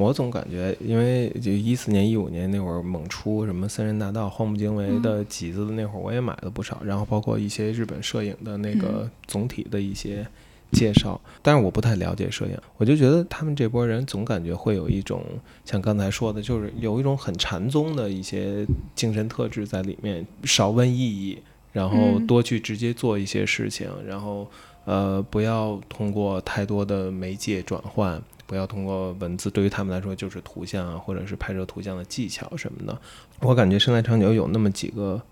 [0.00, 6.80] 我总感觉，因为就一四年、一五年那会儿猛出什么森山大道、荒木经惟的集子的那会儿，我也买了不少。
[6.84, 10.26] 然后包括一些日本摄影的那个总体的一些
[10.72, 15.22] 介绍，但是我不太了解摄影，我就觉得他们这波人总感觉会有一种
[15.64, 21.38] 像刚才说的，就是有一种很禅宗的一些精神特质在里面，少问意义，
[21.72, 24.48] 然后多去直接做一些事情，然后
[24.84, 28.22] 呃不要通过太多的媒介转换。
[28.50, 33.00] 不要通过文字，对于他们来说就是图像啊，或者是拍摄图像的技巧什么的。
[33.38, 35.22] 我感觉生态长久有那么几个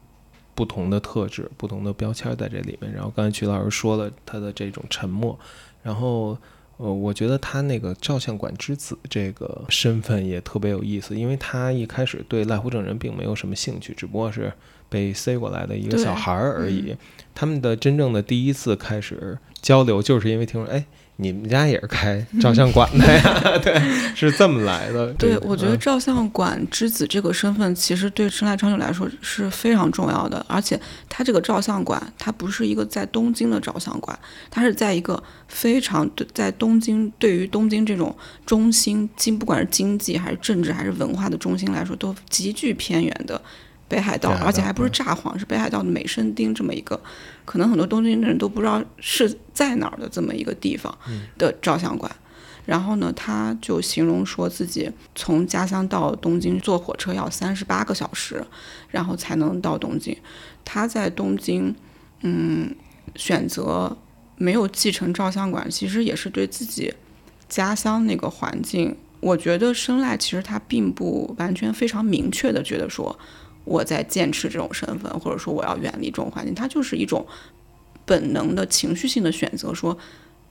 [0.55, 2.93] 不同的特质、不同的标签在这里面。
[2.93, 5.37] 然后刚才曲老师说了他的这种沉默，
[5.83, 6.39] 然后
[6.77, 14.53] 呃，我觉得他那个照相馆之子这个身份也特别有意思，因为他一开始对赖户正人并没有什么兴趣，只不过是
[14.89, 16.97] 被塞过来的一个小孩儿而已。
[17.35, 20.87] 他们的真正的第一次开始交流，就是因为听说哎。
[21.21, 23.59] 你们家也是开照相馆的呀？
[23.59, 23.75] 对，
[24.15, 25.13] 是这么来的。
[25.15, 30.47] 对，我觉得照相馆之子这个身份，其实对生赖长久来说是非常重要的。
[30.49, 34.17] 而且，他这个照相馆，它不是一个在东京的照相馆，
[34.49, 43.43] 它是在一个非常对在东京，对于东京这种中心，经不管是经济还是政治还是文化的中心来说，都极具偏远的。
[43.89, 47.01] 北海道，而且还不是札幌，是北海道的美声町这么一个，
[47.45, 50.97] 可能很多东京的人都不知道是在哪儿的这么一个地方
[51.39, 52.11] 的照相馆。
[52.67, 58.45] 然后呢，他就形容说自己从家乡到东京坐火车要三十八个小时，
[58.91, 60.15] 然后才能到东京。
[60.67, 61.75] 他在东京，
[62.21, 62.75] 嗯，
[63.17, 63.97] 选择
[64.37, 66.93] 没有继承照相馆，其实也是对自己
[67.49, 68.95] 家乡那个环境。
[69.21, 73.19] 我觉得生赖其实他并不完全非常明确的觉得说。
[73.69, 77.27] 我在坚持这种身份，或者说我要远离这种环境，它就是一种
[78.07, 79.75] 本能的情绪性的选择。
[79.75, 79.97] 说，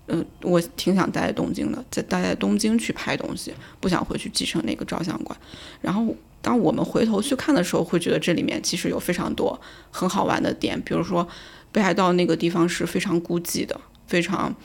[0.08, 5.36] 嗯，我挺想待在东京的，在待在东京去拍东西，不想回去继承那个照相馆。
[5.82, 11.28] 然后，当我们回头去看的时候，会觉得这里面其实有非常多很好玩的点，比如说
[11.72, 14.56] 北海道那个地方是非常孤寂的，非常，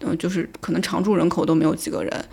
[0.00, 2.24] 嗯，就是可能常住人口都没有几个人。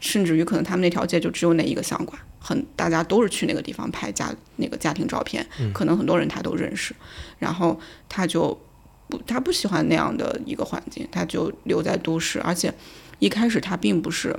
[0.00, 6.94] 甚至于可能他们那条街就只有那一个相馆，很大家都是去那个地方拍家那个家庭照片，可能很多人他都认识，
[7.38, 8.56] 然后他就
[9.08, 12.72] 不他不喜欢那样的一个环境，他就留在都市，而且
[13.18, 14.38] 一开始他并不是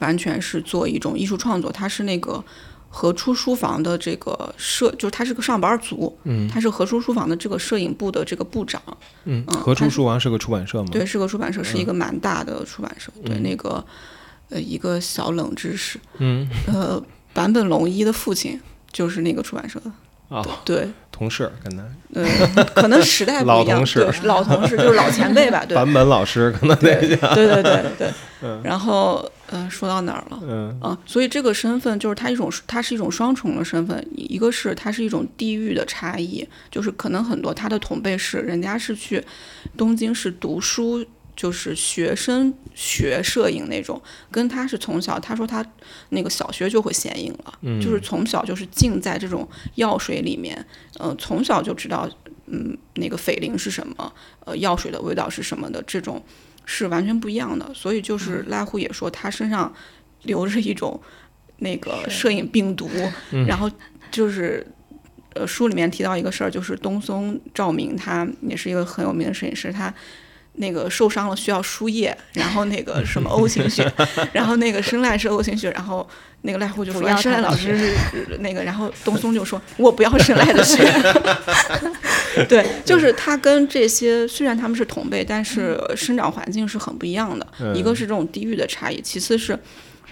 [0.00, 2.44] 完全是做一种艺术创作，他是那个
[2.90, 8.82] 合出书房的这个摄，就是他是个上班族，嗯，他是合出书房的这个摄影部的这个部长，
[9.24, 10.88] 嗯，合出书房是个出版社吗？
[10.92, 13.10] 对，是个出版社，是一个蛮大的出版社。
[13.24, 13.84] 对，那个
[14.50, 17.02] 呃，一个小冷知识，嗯，呃，
[17.34, 18.60] 坂本龙一的父亲
[18.92, 19.92] 就是那个出版社的，
[20.28, 28.12] 哦，对，同事跟他，呃，可能时代不一样，对，老同事就是老前辈吧， 对，坂本老师可能对，对对对对，
[28.62, 29.30] 然后。
[29.52, 30.40] 嗯，说到哪儿了？
[30.42, 34.04] 嗯啊，所以这个身份就是它一种，它是一种双重的身份。
[34.16, 39.24] 一个是它是一种地域的差异，就是可能很多他的同辈是人家是去
[39.76, 41.06] 东京市读书，
[41.36, 45.64] 就是学生学摄影那种，跟他是从小，他说他
[46.08, 50.66] 那个小学就会显影了，就是从小就是浸在这种药水里面，
[50.98, 52.08] 呃，从小就知道，
[52.46, 54.12] 嗯，那个斐灵是什么，
[54.46, 56.20] 呃，药水的味道是什么的这种。
[56.68, 59.72] 是完全不一样的，所以就是赖户也说他身上
[60.24, 61.00] 留着一种
[61.58, 62.90] 那个摄影病毒，
[63.46, 63.70] 然后
[64.10, 64.66] 就是
[65.34, 69.94] 呃书里面提到一个事儿，就是东松照明他也是一个很有名的摄影师，他
[70.56, 73.90] 那个受伤了需要输液， 然后那个什么 O 型血，
[74.32, 76.06] 然后那个生赖是 O 型血，然后
[76.42, 77.94] 那个赖户就说生赖老师是
[78.40, 80.84] 那个，然后东松就说我不要生赖的血。
[82.48, 87.46] 对，就是他跟这些虽然他们是同辈，但是生长环境是很不一样的。
[87.74, 89.58] 一个是这种地域的差异，其次是，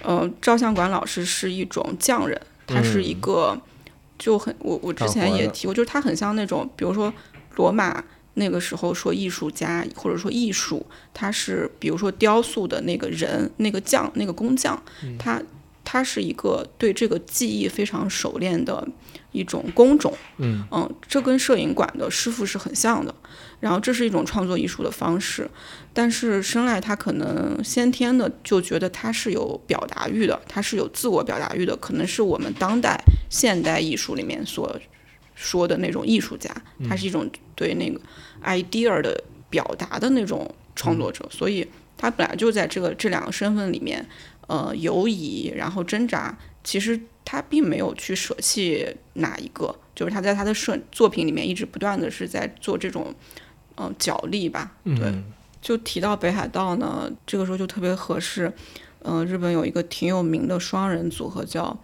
[0.03, 3.61] 呃，照相馆老师是一种匠人，他是一个
[4.19, 7.13] 就很我我之前也提过，就是他很像那种，比如说
[7.57, 8.03] 罗马
[8.35, 14.83] 那个时候说艺术家或者说艺术，他是比如说雕塑的那个人那个匠那个工匠，
[15.19, 15.43] 他
[15.85, 18.87] 他是一个对这个技艺非常熟练的。
[19.33, 23.13] 一种工种，嗯嗯，这跟摄影馆的师傅是很像的。
[23.59, 25.51] 然后这是一种创作艺术的方式，
[25.93, 32.97] 但是生来他可能先天的就觉得他是有表达欲的，他是有自我表达欲的，可能是我们当代
[33.29, 34.81] 现代艺术里面所
[35.35, 36.55] 说的那种艺术家，
[36.89, 38.01] 他是一种对那个
[38.45, 41.67] idea 的表达的那种创作者，所以
[41.97, 44.07] 他本来就在这个这两个身份里面，
[44.47, 47.01] 呃，游移，然后挣扎，其实。
[47.27, 53.15] 他并没有去舍弃哪一个，就是他在他的设作品里面一直不断的是在做这种，
[53.79, 54.71] 嗯，角力吧。
[54.85, 55.11] 对，
[55.63, 58.53] 就提到北海道呢，这个时候就特别合适。
[59.05, 61.75] 嗯，日本有一个挺有名的双人组合叫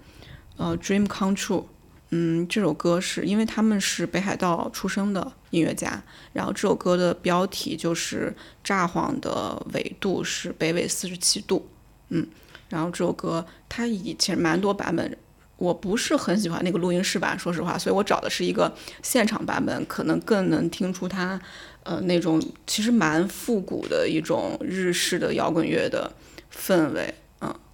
[0.58, 1.64] 呃 Dream Come True。
[2.10, 6.02] 嗯，这首歌是因为他们是北海道出生的音乐家，
[6.32, 11.68] 然后这首歌的标题就是札幌的纬度是北纬四十七度。
[12.08, 12.26] 嗯，
[12.68, 15.16] 然后这首歌它以前蛮多版本。
[15.56, 21.38] 我不是很喜欢那个录音室版，说实话，所以我找的是一个现场版本，可能更能听出它，
[21.82, 26.10] 呃，那种其实蛮复古的一种日式的摇滚乐的
[26.50, 27.14] 氛围，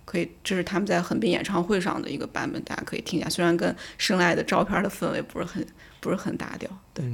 [0.06, 5.66] 可以，这是他们在横滨演唱会上的一个版本，大家可以听一下，虽然跟生来的照片的氛围不是很
[6.00, 7.04] 不是很搭调，对。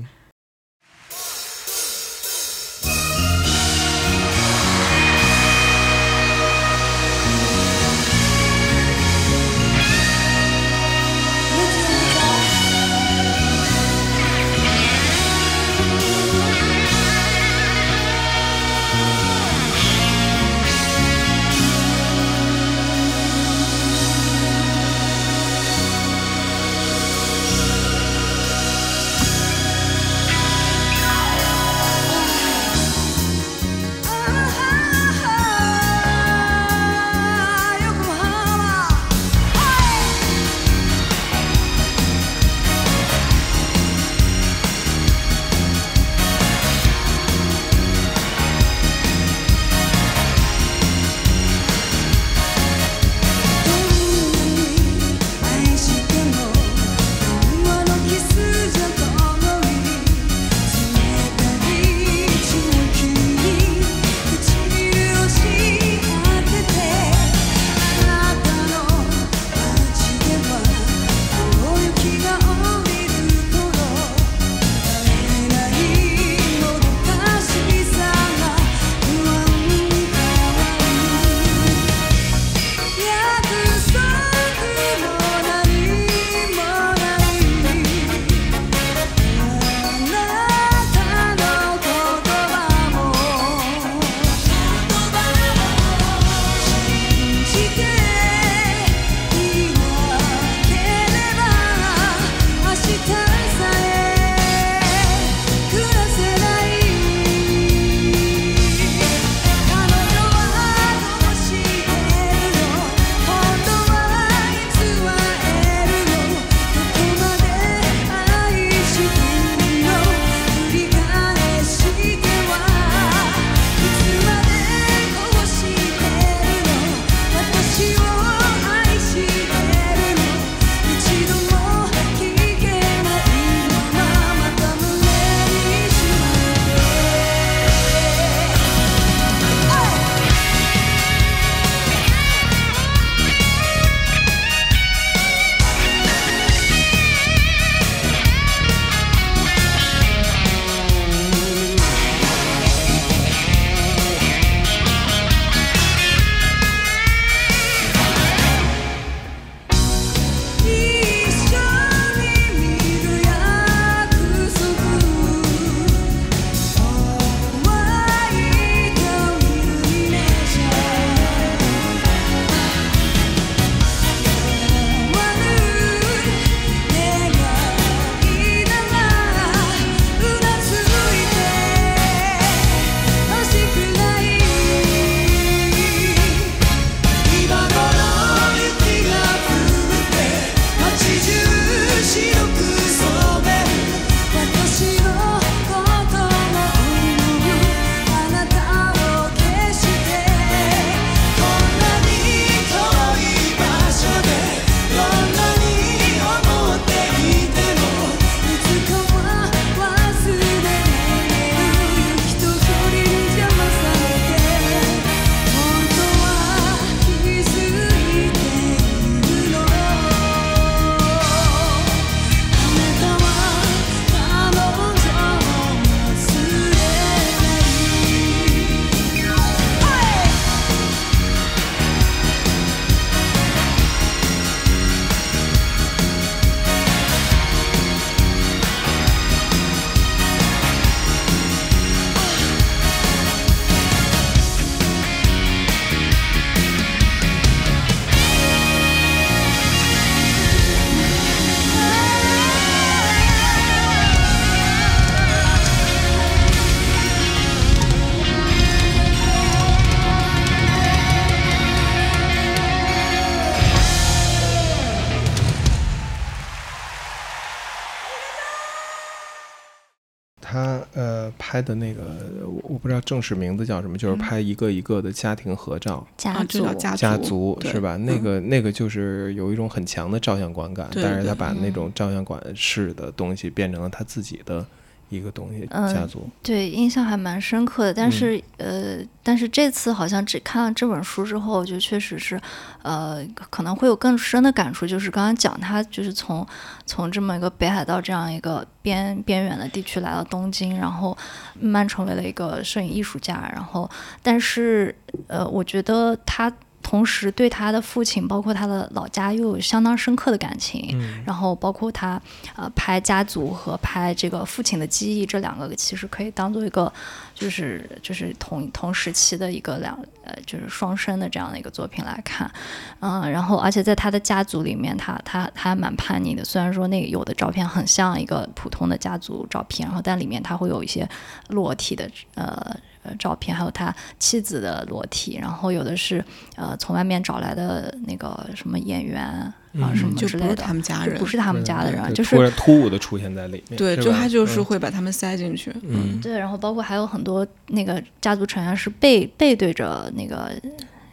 [271.52, 272.02] 拍的那个
[272.46, 277.94] 我我不知道正式名字叫什么，就是拍一个一个的家庭合照，家族家族是吧？
[277.98, 284.64] 那个那个就是有一种很强的照相馆感，但是他把那种照相馆式的东西变成了他自己的。
[285.12, 292.40] 一个东西，家族对印象还蛮深刻的，但是呃，但是这次好像只看了这本书之后，就确实是，
[292.82, 294.86] 呃，可能会有更深的感触。
[294.86, 296.46] 就是刚刚讲他就是从
[296.86, 301.16] 从这么一个北海道这样一个边边远的地区来到东京，然后
[301.60, 303.48] 慢慢成为了一个摄影艺术家。
[303.52, 303.90] 然后，
[304.22, 304.94] 但是
[305.28, 306.52] 呃，我觉得他。
[306.92, 310.94] 同时对他的父亲，包括他的老家，又有相当深刻的感情。
[311.24, 312.20] 然后包括他，
[312.54, 316.92] 呃，拍家族和拍这个父亲的记忆，这两个其实可以当做一个，
[317.34, 322.52] 就是就是同同时期的一个两呃，就是双生的这样的一个作品来看。
[323.00, 326.44] 嗯，然后而且在他的家族里面，他他他还蛮叛逆的。
[326.44, 331.08] 虽然说那有的照片很像一个普通的家族照片，然后但里面他会有一些
[331.48, 332.76] 裸体的呃。
[333.02, 336.24] 呃，照片还有他妻子的裸体，然后有的是
[336.56, 343.76] 呃从外面找来的那个什么演员啊什么之类的，他们家人不是他们家的人，就是突然突兀的出现在里面。
[343.76, 345.74] 对，就他就是会把他们塞进去。
[345.82, 350.52] 嗯，对，然后包括还有很多那个家族成员是背背对着那个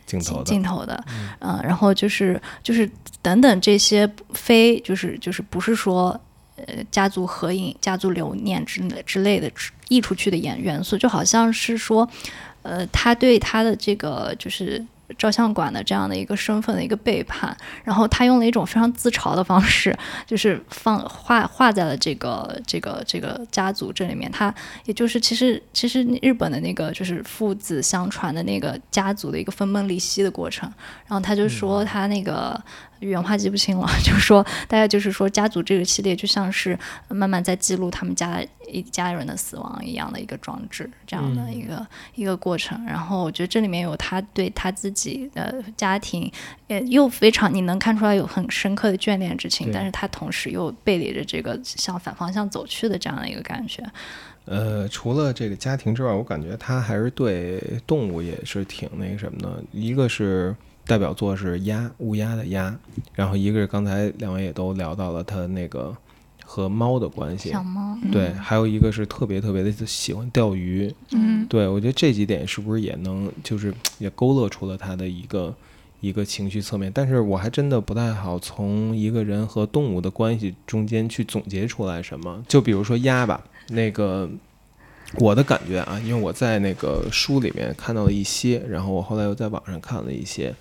[0.05, 1.03] 镜头镜头的，
[1.39, 2.89] 嗯，然后就是就是
[3.21, 6.19] 等等这些非就是就是不是说。
[6.67, 9.51] 呃，家族合影、家族留念之之类的
[9.87, 12.09] 溢出去的元元素，就好像是说，
[12.61, 14.85] 呃，他对他的这个就是。
[15.17, 19.91] 照相馆的这样的一个身份的一个背叛，然后他用了一种非常自嘲的方式，
[20.27, 24.31] 就是放画画在了这个这个这个家族这里面。
[24.31, 24.53] 他
[24.85, 30.71] 也就是其实其实日本的那个就是父子相传的那个家族的一个分崩离析的过程。
[31.07, 32.63] 然后他就说他那个
[32.99, 36.77] 原话记不清了， 就说大概就是说家族这个系列就像是
[37.07, 41.85] 慢慢在记录他们家一家人的死亡一样的一个装置，这样的一个
[42.15, 42.83] 一个过程。
[42.85, 45.19] 然后我觉得这里面有他对他自己。
[45.33, 46.31] 的家庭，
[46.67, 53.83] 也，又非常你能看出来有很深刻的眷恋之情，但是他同时又背离着这个向反方向走去的这样的一个感觉。
[54.45, 59.63] 呃，除了这个家庭之外，我感觉他还是对动物也是挺那个什么的。
[59.71, 60.55] 一个是
[60.89, 62.75] 代表作是鸭，乌鸦的鸭，
[63.13, 65.95] 然后一个是刚才两位也都聊到了他那个。
[66.51, 75.55] 和猫的关系，小猫对，还有一个是特别特别的喜欢钓鱼，嗯，对我觉得这几点是不是也能就是也勾勒出了他的一个
[76.01, 76.91] 一个情绪侧面？
[76.91, 82.43] 但是我还真的不太好从一个人和动物的关系中间去总结出来什么。
[82.47, 84.27] 就比如说鸭吧，那个
[85.19, 90.55] 我的感觉啊，因为我在那个书里面看到了一些，然后我后来又在网上看了一些，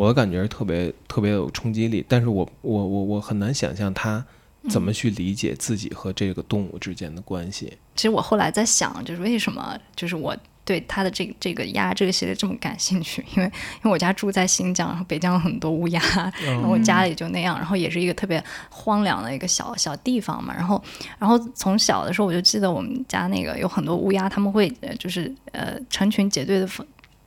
[0.00, 4.24] 我的感觉是特别特别有冲击力，但是我我我我很难想象它。
[4.68, 7.72] 怎么去理解自己和这个动物之间的关系？
[7.96, 10.36] 其实我后来在想，就是为什么，就是我
[10.66, 13.24] 对他的这个这个鸭这个系列这么感兴趣？
[13.34, 16.02] 因为因为我家住在新疆，然后北疆有很多乌鸦，
[16.44, 20.54] 然后我家里就那样，然后也是一个特别荒凉的一个小小地方嘛。
[20.54, 20.82] 然后
[21.18, 26.68] 然后从小的时候我就记得我们家那个有很多乌鸦，他们会就是呃成群结队的。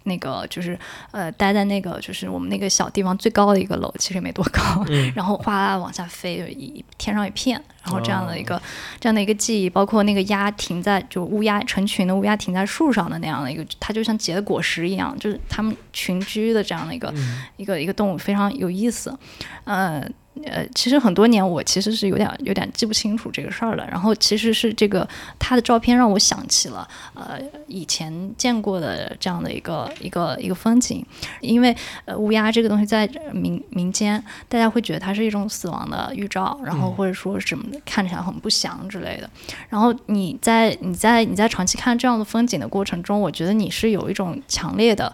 [0.03, 0.77] 那个就是
[1.11, 4.85] 呃，待在那个就是我们那个小地方最高的一个楼，其实也没多高，
[5.15, 8.61] 然后哗啦往下飞，就一天上一片，然后这样的一个
[8.99, 17.13] 这样的一个记忆，包括那个鸭停在就乌鸦成群的乌鸦停在树上的那样的一个，它就像结的果实一样，就是它们群居的这样的一个
[17.57, 19.17] 一个一个动物，非常有意思，
[19.63, 20.07] 呃。
[20.45, 23.87] 呃，其实很多年我其实是有点有点记不清楚这个事儿了。
[23.89, 25.07] 然后其实是这个
[25.37, 31.05] 他的照片让我想起了呃以前见过的这样的一个一个一个风景。
[31.39, 31.75] 因为
[32.05, 39.29] 呃乌鸦这个东西在民民间，大家会觉得它是一种死亡的预兆，然后或者说什么看起来很不祥之类的。
[39.69, 45.13] 然后你在你在你在长期看这样的风景的过程中，我觉得你是有一种强烈的。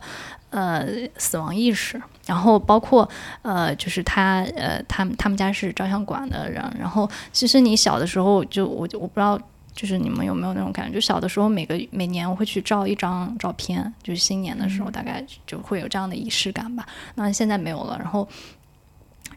[0.52, 0.84] 呃，
[1.16, 3.10] 死亡意识，然后包括
[3.42, 9.36] 呃，就是他呃，他们他们家是照相馆的人，然后其实你小的时候就我我不知道，
[9.74, 18.28] 就是你们有没有那种感觉，就小的时候每个每年我会去照一张照片，就是新年的时候大概就会有这样的仪式感吧，那现在没有了，然后。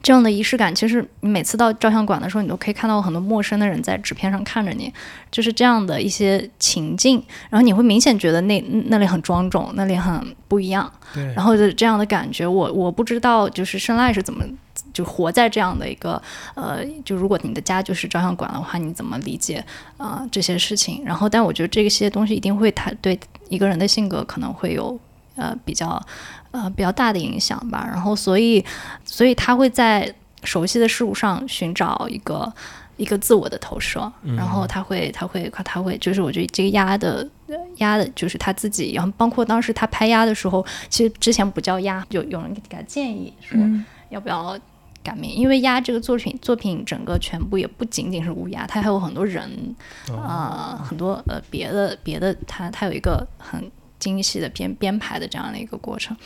[0.03, 4.93] 这样的仪式感，其实你每次到照相馆的时候，你都可以看到很多陌生的人在纸片上看着你，
[5.31, 10.93] 就是这样的一些情境，然后你会明显觉得那那里很庄重，那里很不一样。
[11.15, 11.25] 对。
[11.35, 14.45] 然后就这样的感觉，我我不知道，就是生赖是怎么
[14.93, 16.21] 就活在这样的一个
[16.57, 19.65] 呃，就如果你的家就是照相馆的话，你怎么理解
[19.99, 21.03] 啊这些事情？
[21.05, 23.17] 然后，但我觉得这些东西一定会他对
[23.49, 24.99] 一个人的性格可能会有
[25.37, 26.05] 呃比较。
[26.53, 27.85] 呃，比较大的影响吧。
[27.91, 28.65] 然后，所以，
[29.05, 32.53] 所以他会在熟悉的事物上寻找一个。
[32.99, 34.01] 一个自我的投射，
[34.37, 37.27] 然后他会他会他会就是我觉得这个鸭的
[37.79, 43.59] 鸭的就是他自己，然后包括当时他拍鸭的时候，其实之前不叫鸭，有有人给他建议说
[44.11, 44.57] 要不要
[45.03, 49.75] 改名，因为鸭这个作品作品整个全部也不仅仅是乌鸦，它还有很多人
[50.13, 53.69] 啊，很多呃别的别的，它它有一个很
[54.03, 56.17] 精细的编编排的这样的一个过程，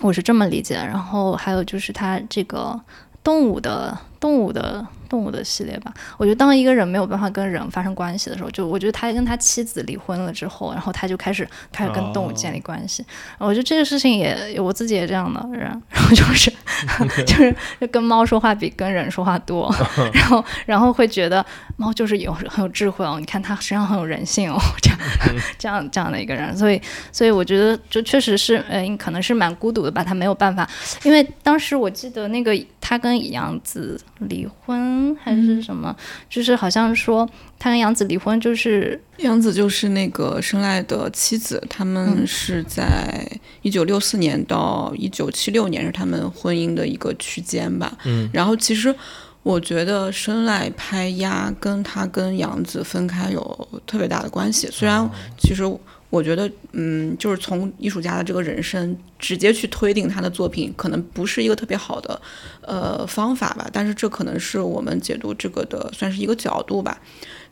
[0.00, 0.76] 我是这么理解。
[0.76, 2.80] 然后还有就是它这个
[3.22, 4.86] 动物的动物的。
[5.10, 13.04] 动物的系列吧，我觉得当一个人没有办法跟人发生关系的时候，就我觉得他跟他妻子离婚了之后，然后他就开始开始跟动物建立关系。
[13.38, 16.48] 我觉得这个事情也我自己也这样的人，然后就是
[17.26, 17.52] 就是
[17.90, 19.74] 跟猫说话比跟人说话多，
[20.14, 21.44] 然后然后会觉得
[21.80, 24.98] 猫就是有很有智慧哦，你看它身上很有人性哦， 这样
[25.58, 26.78] 这样这样的一个人，所以
[27.10, 30.68] 所以我觉得就确实是呃，可能是蛮孤独的吧，他没有办法，
[31.04, 35.16] 因为当时我记得那个他跟杨子离婚。
[35.22, 35.94] 还是什么？
[36.28, 37.28] 就是好像说
[37.58, 43.26] 他跟杨子离婚，就是杨子就是那个生赖的妻子，他们是在
[43.62, 47.92] 一九六四年到一九七六年是他们婚姻的一个区间吧。
[48.04, 48.94] 嗯，然后其实
[49.42, 55.64] 我觉得生来拍鸭跟他跟杨紫分开有特别大的关系，虽然其实。
[56.10, 62.20] 我觉得，嗯，就是从艺术家的这个人生直接去推定他的作品，可能不是一个特别好的，
[62.62, 63.70] 呃，方法吧。
[63.72, 67.00] 但是这可能是我们解读这个的算是一个角度吧。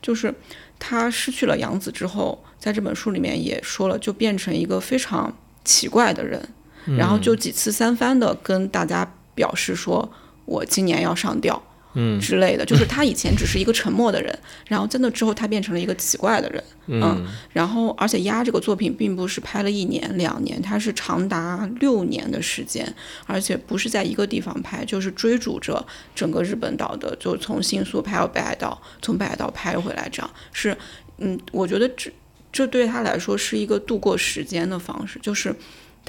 [0.02, 0.34] 就是
[0.76, 5.32] 他失去了杨子之后，在这本书里面也说了，就变成一个非常
[5.64, 6.48] 奇怪的人，
[6.96, 10.10] 然后就几次三番的跟大家表示说，
[10.44, 11.62] 我今年要上吊。
[11.98, 12.18] 嗯。
[12.20, 22.86] 之类的，就是他以前只是一个沉默的人，然后在那之后他变成了一个奇怪的人，嗯，然后而且鸭这个作品并不是拍了一年两年，它是长达六年的时间，
[23.26, 25.84] 而且不是在一个地方拍，就是追逐着
[26.14, 30.30] 整个日本岛的，就从新宿拍到北海道，从北海道拍回来，这样。
[30.52, 30.76] 是，
[31.18, 32.10] 嗯，我觉得这
[32.52, 35.54] 这对他来说是一个度过时间的方式，就是。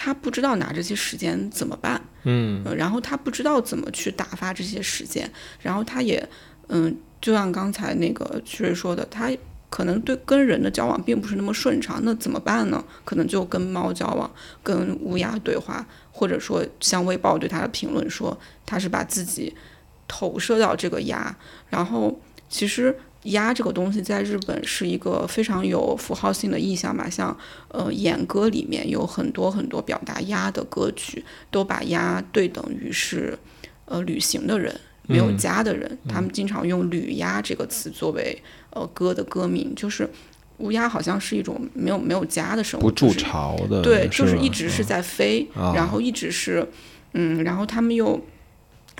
[0.01, 5.29] 他不知道拿这些时间怎么办，嗯，然后他不知道怎么去打发这些时间，
[5.61, 6.25] 然后他也，
[6.69, 9.29] 嗯，就像刚才那个徐瑞说的，他
[9.69, 12.81] 可能对跟人的交往并不是那么顺畅，那怎么办呢？
[13.03, 14.31] 可能就跟猫交往，
[14.63, 19.53] 跟乌鸦对话，或者说像微报对他的评论说，他是把自己
[20.07, 21.35] 投射到这个鸭，
[21.67, 22.97] 然后其实。
[23.31, 27.35] 鸭这个东西在日本是一个非常有符号性的意象吧，像
[27.69, 33.37] 呃演歌里面有很多很多表达鸭的歌曲，都把鸭对等于是
[33.85, 40.09] 呃旅行的人，没有家的人，他们经常用旅鸭这个词作为呃歌的歌名，就是
[40.57, 44.69] 乌鸦好像是一种没有没有家的生物，不筑巢的，对，就是一直？
[44.69, 46.67] 是在飞，然后一直是
[47.13, 48.19] 嗯，然后他们又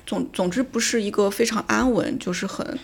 [0.05, 2.77] 总总之不是一个非常安稳，就是很。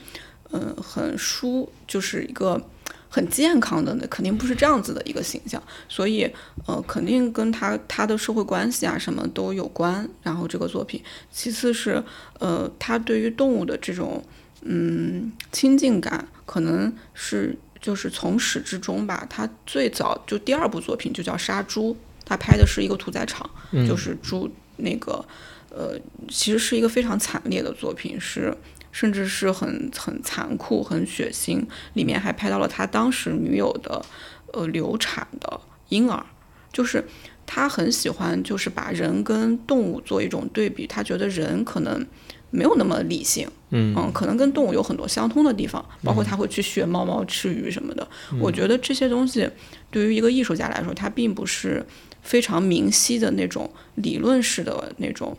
[0.52, 2.62] 嗯，很舒，就是一个
[3.10, 6.32] 很健康的，那肯定不是这样子的一个形象，所以
[6.68, 10.08] 呃，肯定跟他他的社会关系啊什么都有关。
[10.22, 12.02] 然后这个作品，其次是
[12.40, 14.24] 呃，他对于动物的这种
[14.62, 19.26] 嗯亲近感，可能是就是从始至终吧。
[19.30, 21.94] 他最早就第二部作品就叫《杀猪》，
[22.24, 23.50] 他拍的是一个屠宰场，
[23.88, 25.26] 就是猪那个
[25.70, 28.56] 呃，其实是一个非常惨烈的作品，是。
[28.96, 31.62] 甚至是很很残酷、很血腥，
[31.96, 34.02] 里面还拍到了他当时女友的，
[34.54, 36.26] 呃，流产的婴儿。
[36.72, 37.06] 就是
[37.46, 40.88] 他很喜欢，就是把人跟动物做一种对比。
[40.88, 42.08] 他觉得人可能
[42.52, 48.08] 没有那么理性，嗯嗯，可能跟动物有很多相通的地方，包括他会去学猫猫吃鱼什么的。
[48.40, 49.50] 我觉得这些东西
[49.92, 51.86] 对于一个艺术家来说，他并不是
[52.22, 55.38] 非常明晰的那种理论式的那种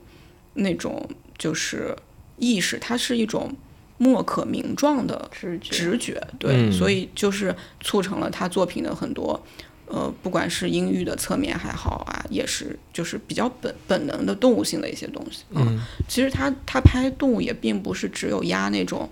[0.52, 1.96] 那种就是。
[2.39, 3.55] 意识，它是一种
[3.99, 9.43] 莫可名状的直觉，直觉对，所以就是促成了他作品的很多，
[9.87, 15.45] 呃，不管是阴郁的侧面还好啊，也是就是比较本本能的动物性的一些东西。
[15.51, 19.09] 嗯，其实他他拍动物也并不是只有鸭那种，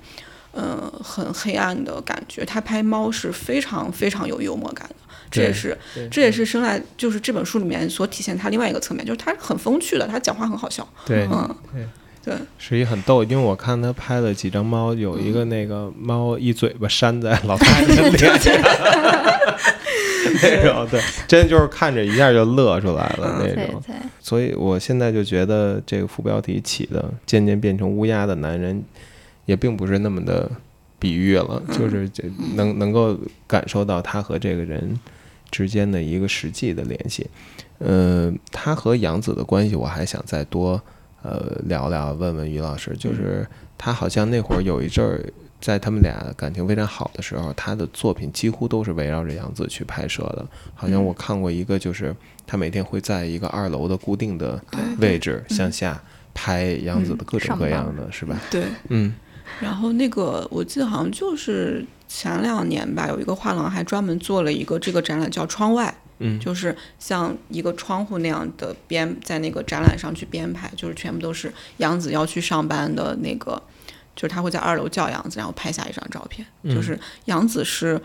[0.53, 4.97] 呃，很黑暗的感觉，他拍猫是非常非常有幽默感的，
[5.31, 5.79] 这也是
[6.11, 10.87] 这也是生来就是这本书里面所体现他另外一个侧面，就是他很风趣的，他讲话很好笑。
[11.07, 11.89] 对，嗯，对。
[12.25, 18.55] 对，是一很逗，因为我看他拍了几张猫，有一个那个猫一嘴巴扇在老太太脸上，
[20.41, 23.83] 那种对，真就是看着一下就乐出来了那种。
[24.21, 28.83] 所以我现在就觉得这个副标题起的“渐渐变成乌鸦的男人”，
[29.45, 30.51] 也并不是那么的
[30.99, 32.23] 比喻了，就是这
[32.55, 33.15] 能能够
[33.47, 34.99] 感受到他和这个人
[35.51, 37.27] 之间的一个实际的联系。
[37.81, 40.81] 嗯，他和杨子的关系，我还想再多。
[41.25, 43.45] 呃聊聊，问问于老师，就是
[43.77, 45.25] 他好像那会儿有一阵儿，
[45.61, 50.47] 在他们俩感情非常好的时候，他的作品几乎都是围绕着杨子去拍摄的。
[50.75, 52.15] 好像我看过一个，就是
[52.47, 54.63] 他每天会在一个二楼的固定的
[54.99, 56.01] 位置向下
[56.35, 58.39] 拍杨子的各种各样的，是吧？
[58.51, 59.15] 对，嗯。
[59.61, 73.63] 然后那个我记得好像就是前两年吧，有一个画廊还专门做了一个这个展览，叫《窗外》，嗯，就是像一个窗户那样的编，在那个展览上去编排，就是全部都是杨子要去上班的那个，
[74.15, 78.01] 就是他会在二楼叫杨子，然后拍下一张照片，就是杨子是。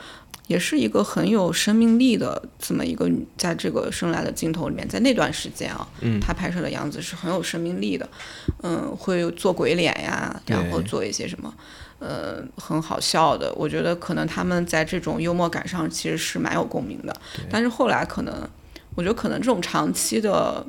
[0.47, 3.07] 也是一个很有生命力的这么一个，
[3.37, 8.09] 在这个生来的镜头里面，在那段时间啊，嗯，他拍摄的杨子是很有生命力的，
[8.63, 11.53] 嗯，会做鬼脸呀，然后做一些什么，
[11.99, 13.53] 呃，很好笑的。
[13.55, 17.15] 我觉得可能他们在这种幽默感上其实是蛮有共鸣的。
[17.49, 18.33] 但是后来可能，
[18.95, 20.65] 我觉得可能这种长期的，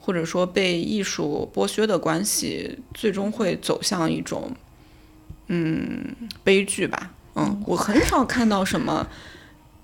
[0.00, 4.50] 或者说被艺术剥削的关系，最终会走向一种，
[5.48, 7.10] 嗯，悲剧吧。
[7.36, 9.06] 嗯，我很少看到什么，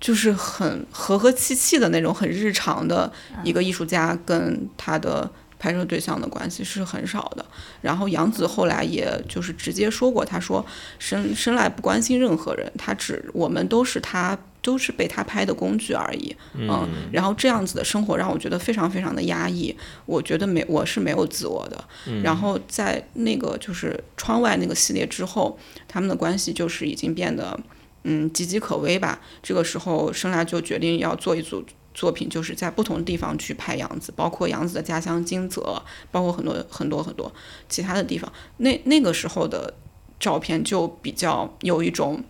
[0.00, 3.12] 就是很和和气气的那种很日常的
[3.44, 7.46] 一个艺术家跟他的拍摄对象的关系是很少的。
[7.80, 10.66] 然后杨子后来也就是直接说过，他说
[10.98, 16.34] 生生来不关心任何人，他只我们都是他都是被他拍的工具而已。
[16.54, 21.84] 嗯，然后这样子的生活让我觉得非常非常的压抑，我觉得没我是没有自我的。
[22.22, 25.58] 然后在那个就是窗外那个系列之后。
[25.92, 27.58] 他们的关系就是已经变得，
[28.04, 29.20] 嗯，岌岌可危吧。
[29.42, 31.64] 这个时候，生来就决定要做一组
[31.94, 37.32] 作品，就是在不同的地方去拍杨子，包括杨子的家乡金泽，包括很多很多很多
[37.68, 38.32] 其他的地方。
[38.58, 39.74] 那那个时候的
[40.18, 42.22] 照片就比较有一种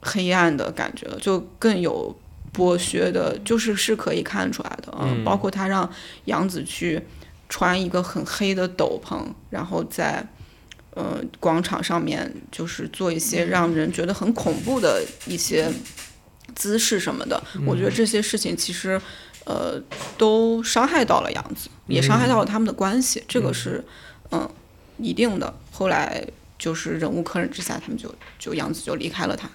[0.00, 2.16] 黑暗的感觉了，就更有
[2.52, 4.94] 剥削的，就是是可以看出来的。
[5.00, 5.90] 嗯，包括他让
[6.26, 7.02] 杨子去
[7.48, 10.26] 穿一个很黑的斗篷，然后在。
[10.94, 15.72] 呃，广场上面就是做一些让人觉得很恐怖的一些
[16.54, 19.00] 姿势什么的，我觉得这些事情其实
[19.44, 19.80] 呃
[20.16, 23.84] 都伤害到了杨子，也伤害到了他们的关系，这个是
[24.30, 24.48] 嗯
[24.98, 25.52] 一定的。
[25.70, 26.24] 后来
[26.58, 29.48] 就是忍无可忍之下，他们就就杨子就离开了他。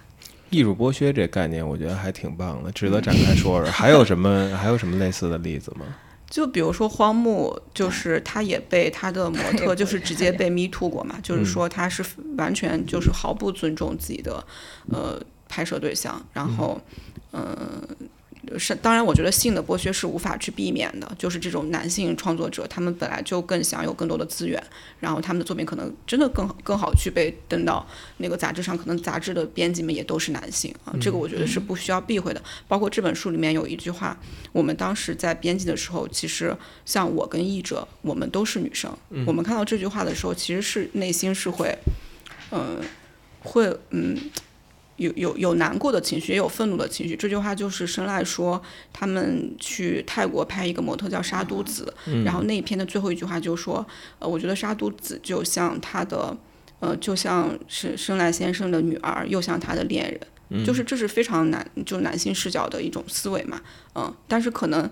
[0.50, 3.70] 艺术剥削这概念，我觉得还挺棒的，值得展开说说。
[3.72, 5.86] 还有什么还有什么类似的例子吗？
[6.30, 12.04] 就比如说荒木，就是他也被他的模特 就是直接被 me too 过嘛，就是说他是
[12.38, 14.46] 完全就是毫不尊重自己的
[14.92, 15.18] 呃
[15.48, 16.80] 拍摄对象，然后
[17.32, 17.82] 嗯。
[18.58, 21.16] 是，当然，我觉得性的剥削是无法去避免的。
[21.20, 24.64] 就是这种男性创作者，他们本来就更享有更多的资源，
[25.02, 27.86] 然后他们的作品可能真的更更好去被登到
[28.20, 28.78] 那个杂志上。
[28.78, 32.42] 可能杂志的编辑们也都是男性啊，这个我觉得是不需要避讳的。
[32.70, 34.18] 包括这本书里面有一句话，
[34.54, 38.90] 我们当时在编辑的时候，其实像我跟译者，我们都是女生。
[39.26, 41.78] 我们看到这句话的时候，其实是内心是会，
[42.52, 42.80] 嗯，
[43.42, 44.18] 会嗯。
[44.98, 47.16] 有有有难过的情绪，也有愤怒的情绪。
[47.16, 51.94] 这句话就是生赖说，他们去泰国拍一个模特叫沙都子，
[52.26, 53.86] 然后那一篇的最后一句话就说，
[54.20, 56.36] 呃，我觉得沙都子就像他的，
[56.80, 60.20] 呃，就像是生赖先生的女儿，又像他的恋
[60.50, 63.62] 人，就是这是非常男就男性视角的一种思维嘛，
[63.94, 64.90] 嗯，但是可能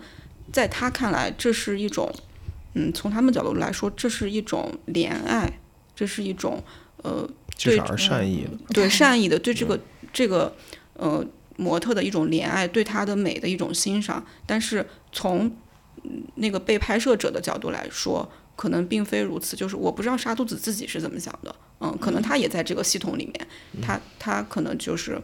[0.53, 2.14] 在他看来，这是一种，
[2.76, 5.51] 嗯，从他们角度来说，这是一种怜爱，
[5.95, 6.64] 这是一种，
[6.97, 7.28] 呃，
[7.58, 9.80] 至少是善意的，对善意的对这个。
[10.16, 10.55] 这个
[10.93, 11.22] 呃
[11.57, 15.51] 模特的一种怜爱，对她的美的一种欣赏，但是从
[16.36, 19.57] 那个被拍摄者的角度来说，可能并非如此。
[19.57, 23.47] 就是我不知道沙都子自己是怎么想的，嗯，可能他也在这个系统里面，
[23.82, 25.22] 他他可能就是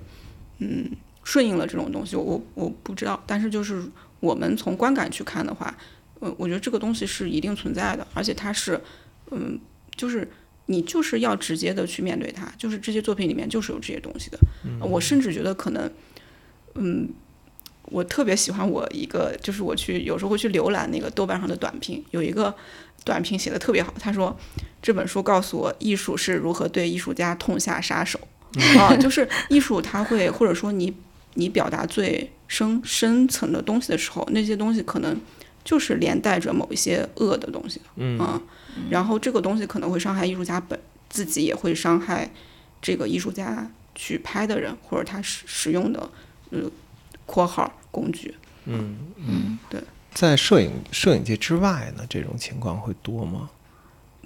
[0.57, 0.91] 嗯
[1.23, 3.23] 顺应了这种东西，我我不知道。
[3.25, 3.81] 但是就是
[4.19, 5.73] 我们从观感去看的话，
[6.19, 8.81] 呃，我觉得这个东西是一定存在的，而且它是
[9.31, 9.57] 嗯
[9.95, 10.29] 就是。
[10.67, 14.39] 你就是要直接的去面对它，就是这些作品里面就是有这些东西的。
[14.79, 15.91] 我甚至觉得可能，
[16.75, 17.09] 嗯，
[17.85, 22.55] 我特别喜欢我一个，就是我去有时候会去浏览那个豆瓣上的短评，有一个
[23.03, 24.37] 短评写的特别好，他说
[24.81, 28.19] 这本书告诉我艺术是如何对艺术家痛下杀手
[28.77, 30.93] 啊，就是艺术它会或者说你
[31.33, 35.19] 你表达最深深层的东西的时候，那些东西可能
[35.63, 38.41] 就是连带着某一些恶的东西的，嗯。
[38.89, 42.29] 然后这个东西可能会伤害艺术家本自己，也会伤害
[42.81, 46.09] 这个艺术家去拍的人或者他使使用的
[46.51, 46.59] 呃
[47.25, 48.35] 括号工具。
[48.65, 49.81] 嗯嗯，对。
[50.13, 53.49] 在摄影摄影界之外呢，这种情况会多吗？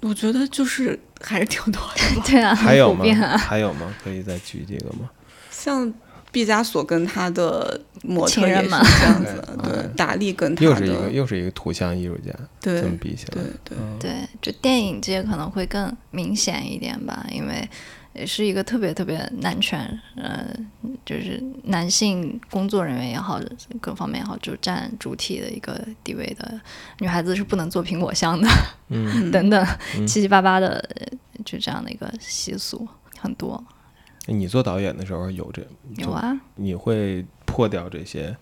[0.02, 2.20] 我觉得就是还是挺多的。
[2.26, 3.04] 对啊，还有吗？
[3.38, 3.94] 还有吗？
[4.02, 5.08] 可以再举几个吗？
[5.50, 5.92] 像
[6.36, 12.30] 毕加索跟他的模特情人嘛这样 子， 对，达利跟他的又是一个又是一个图像艺术家，
[12.60, 17.66] 对这么比起来，对对对，就电影界可能会更明显一点吧，因为
[18.12, 20.46] 也是一个特别特别男权，呃，
[21.06, 23.40] 就是男性工作人员也好，
[23.80, 26.60] 各方面也好，就占主体的一个地位的。
[26.98, 28.46] 女孩子是不能做苹果香的，
[28.90, 29.66] 嗯， 等等，
[30.06, 30.86] 七七八八的，
[31.46, 32.86] 就这样的一个习俗
[33.18, 33.64] 很多。
[34.26, 35.62] 你做导演的时候有这
[35.96, 38.36] 有，啊，你会破掉这些？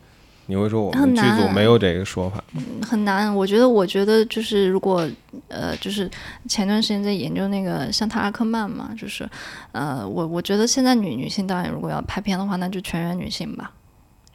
[0.47, 2.83] 你会说我们剧组没有这个说法嗯？
[2.83, 3.35] 很难。
[3.35, 5.09] 我觉得，我觉得就是如果
[5.49, 6.11] 呃，就是
[6.47, 9.27] 前段时间在研究那个像塔阿克曼嘛，就是
[9.73, 13.73] 呃，我我觉得现在女女性导演如果要拍片的话，那就全员女性吧，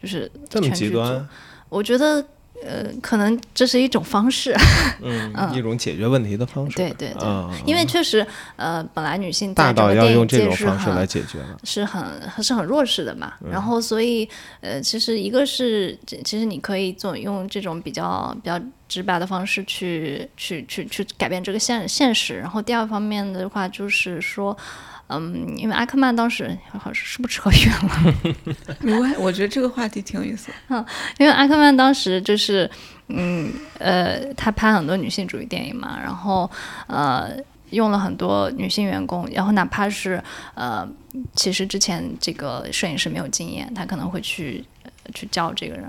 [0.01, 1.27] 就是这么极端？
[1.69, 2.25] 我觉得
[2.65, 4.55] 呃，可能这是一种方式，
[5.01, 6.75] 嗯， 一种解决问题的方式。
[6.75, 8.25] 对对对啊，因为确实
[8.57, 11.57] 呃，本来女性大到要用这种方式来解决了。
[11.63, 12.03] 是很
[12.41, 13.33] 是很弱势的嘛。
[13.49, 14.27] 然后所以
[14.61, 22.37] 呃，其实一个是其实你可以总用这种比较比较直白的方式去去去去改变这个现现实。
[22.39, 24.55] 然后第二方面的话就是说。
[25.09, 28.15] 嗯，因为阿克曼当时好像是不是扯远了？
[28.79, 30.51] 没关系，我觉得这个话题挺有意思。
[30.69, 30.85] 嗯
[31.17, 32.69] 因为阿克曼当时就是，
[33.07, 36.49] 嗯呃，他拍很多女性主义电影嘛，然后
[36.87, 37.31] 呃
[37.71, 40.87] 用了很多女性员工，然后哪怕是呃，
[41.35, 45.85] 其实之前这个摄影师没有经验，他可能会去、呃去教这个人。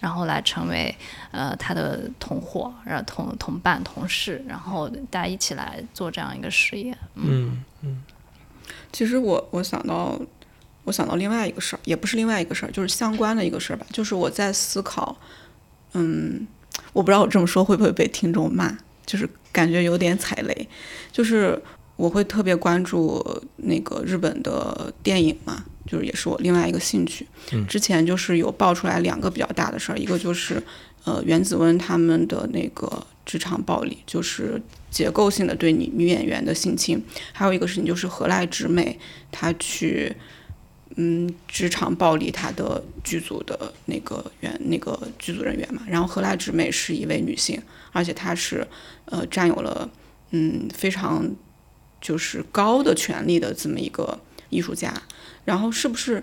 [0.00, 0.92] 然后来成为
[1.30, 6.92] 呃他的同伙，然后同同伴、同事，然后大家一起来做这样一个事业。
[7.14, 8.02] 嗯嗯
[8.92, 10.20] 其实我我想到，
[10.84, 13.86] 我想到另外一个事儿，也不是另外一个事儿，就是相关的一个事儿吧。
[13.90, 15.16] 就是我在思考，
[15.94, 16.46] 嗯，
[16.92, 18.76] 我不知道我这么说会不会被听众骂，
[19.06, 20.68] 就是感觉有点踩雷。
[21.10, 21.60] 就是
[21.96, 23.24] 我会特别关注
[23.56, 27.26] 那个日本的电影嘛，就是也是我另外一个兴趣。
[27.52, 30.62] 嗯之前就是有爆出来两个比较大的事儿，一个就是
[31.04, 34.60] 呃原子温他们的那个职场暴力，就是
[34.92, 38.96] 结构性的对女女演员的性侵，还有一个事情就是何濑直美
[39.32, 40.14] 她去
[40.96, 48.64] 嗯职场暴力她的剧组的那个员那个剧组人员嘛，然后何濑直美是一位女性，而且她是
[49.06, 49.90] 呃占有了
[50.30, 51.28] 嗯非常
[52.00, 54.20] 就是高的权利的这么一个
[54.50, 54.92] 艺术家，
[55.46, 56.22] 然后是不是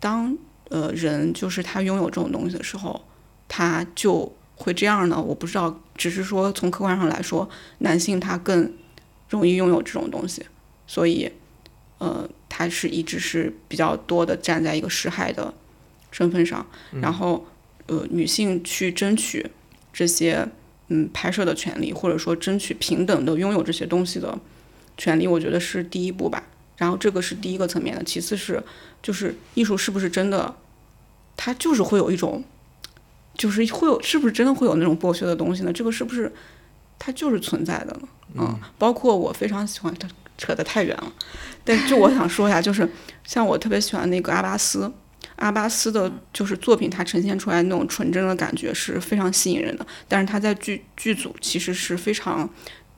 [0.00, 0.36] 当
[0.70, 3.00] 呃人就是他拥有这种东西的时候，
[3.46, 5.20] 他就会这样呢？
[5.20, 7.48] 我不知道，只是说从客观上来说，
[7.78, 8.72] 男性他更
[9.28, 10.44] 容易拥有这种东西，
[10.86, 11.30] 所以
[11.98, 15.52] 呃，他是一直是比较多的站在一个施害的
[16.10, 16.66] 身份上，
[17.00, 17.46] 然后
[17.86, 19.50] 呃，女性去争取
[19.92, 20.48] 这些
[20.88, 24.38] 嗯拍摄的权利，或者说争取平等的拥有这些东西的
[24.96, 26.44] 权利，我觉得是第一步吧。
[26.78, 28.62] 然后这个是第一个层面的，其次是
[29.02, 30.54] 就是艺术是不是真的，
[31.36, 32.42] 它就是会有一种，
[33.34, 35.72] 就是会有是不是真的会有那种剥削的东西呢？
[35.72, 36.32] 这个是不是
[36.98, 38.08] 它就是存在的呢？
[38.34, 40.08] 嗯，包括我非常喜欢它，
[40.38, 41.12] 扯得太远了，
[41.64, 42.88] 但就我想说一下，就是
[43.24, 44.92] 像我特别喜欢那个阿巴斯。
[45.36, 49.84] 阿巴斯的就是作品，它呈现出来那种纯真的感觉是非常吸引人的。
[50.06, 52.48] 但是他在剧剧组其实是非常，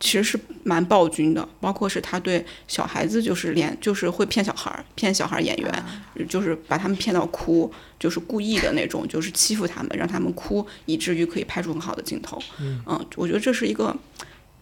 [0.01, 5.85] 其实是蛮暴君的，包括是他对小孩子就是连就是会骗小孩儿，骗小孩儿演员，
[6.29, 12.39] 就是把他们骗到哭，就是故意的那种，就是欺负他们，让他们哭，以至于可以拍出很好的镜头。
[12.61, 12.81] 嗯，
[13.17, 13.97] 我觉得这是一个。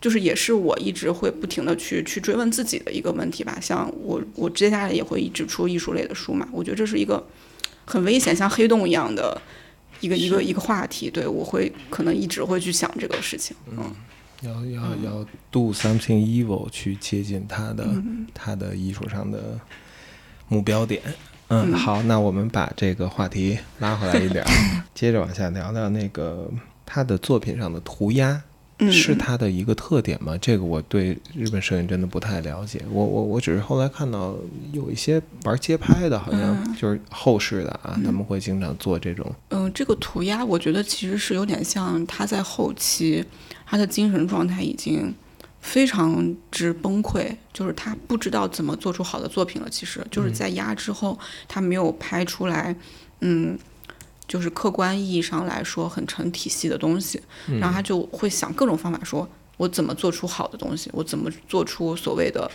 [0.03, 7.25] 就是也是我一直会不停的去去追问自己的一个问题吧，像我我接下来也会一直出艺术类的书嘛，我觉得这是一个
[7.85, 9.41] 很危险，像黑洞一样的
[10.01, 13.95] 一个一个一个话题，对我会可能一直会去想这个事情，嗯，
[14.43, 17.87] 要要要 do something evil 去接近他的、
[18.35, 19.59] 他的艺术上的
[20.49, 21.03] 目标点。
[21.49, 24.51] 嗯，好，那我们把这个话题拉回来一点儿，
[24.95, 26.51] 接着往下聊聊那个
[26.87, 28.43] 他的作品上的涂鸦。
[28.91, 30.37] 是他的一个特点吗？
[30.39, 32.83] 这个我对日本摄影真的不太了解。
[32.91, 34.35] 我我我只是后来看到
[34.73, 39.33] 有一些玩街拍的，好像就是后世的啊，他们会经常做这种。
[39.51, 43.25] 嗯，这个涂鸦，我觉得其实是有点像他在后期，
[43.73, 45.15] 他的精神状态已经
[45.63, 49.71] 非常之崩溃，就是他不知道怎么做出好的作品了。
[49.71, 51.19] 其实就是在压之后，
[51.49, 52.77] 他没有拍出来，
[53.21, 53.59] 嗯。
[54.29, 57.21] 就是客观意义上来说很成体系的东西，
[57.61, 62.51] 然后他就会想各种方法，说我怎么做出好的东西，我怎么做出所谓的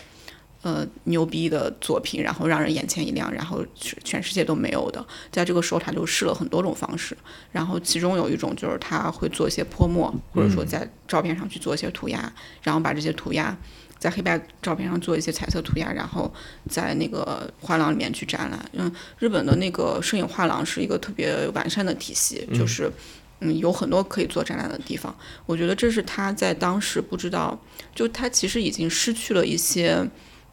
[0.62, 5.06] 呃牛逼的作品，然后让人眼前一亮，然后全世界都没有的。
[5.32, 7.16] 在这个时候，他就试了很多种方式，
[7.52, 13.56] 然后其中有一种就是他会做一些泼墨，或者说在照片上去做一些涂鸦，然后把这些涂鸦
[14.00, 16.32] 在黑白照片上做一些彩色涂鸦，然后
[16.70, 18.70] 在那个画廊里面去展览。
[18.74, 22.92] 嗯，日本的那个摄影画廊是一个特别完善的体系，就是
[23.40, 25.16] 嗯有很多可以做展览的地方。
[25.46, 27.60] 我觉得这是他在当时不知道，
[27.96, 30.08] 就他其实已经失去了一些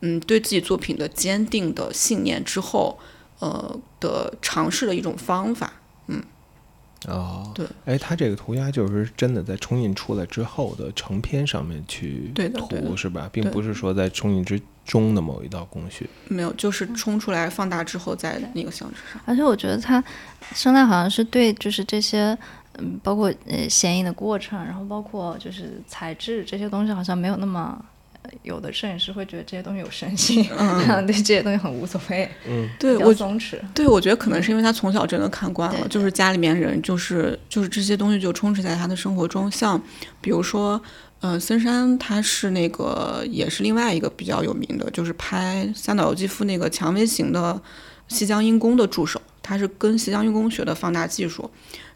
[0.05, 2.99] 嗯对自己作品的坚定的信念之后，
[3.39, 5.73] 呃的尝试的一种方法。
[6.09, 6.23] 嗯。
[7.07, 13.29] 哦，对，哎，他这个涂鸦就是真的在冲印出来之后的成片上面去涂，是吧？
[13.31, 16.09] 并不是说在冲印之中的某一道工序。
[16.29, 19.21] 没有，就是冲出来放大之后在那个相纸上。
[19.27, 20.03] 而且我觉得他
[20.55, 22.37] 生态好像是对，就是这些，
[22.79, 27.85] 嗯，包括呃显影的过程，然后包括就是材质这些东西，好像没有那么。
[28.43, 31.05] 有的摄影师会觉得这些东西有神性，嗯。
[31.07, 39.81] 对这些东西很无所谓，嗯，对我松弛，对我觉得可能是因为他从小真的看惯了，就是家里面人就是就是这些东西就充斥在他的生活中，像
[40.21, 40.81] 比如说，
[41.21, 47.61] 嗯，森山他是那个也是另外一个比较有名的，就是拍三岛由纪夫那个蔷薇型的
[48.09, 51.51] 西江英宫的助手，他是跟西江英宫学的放大技术。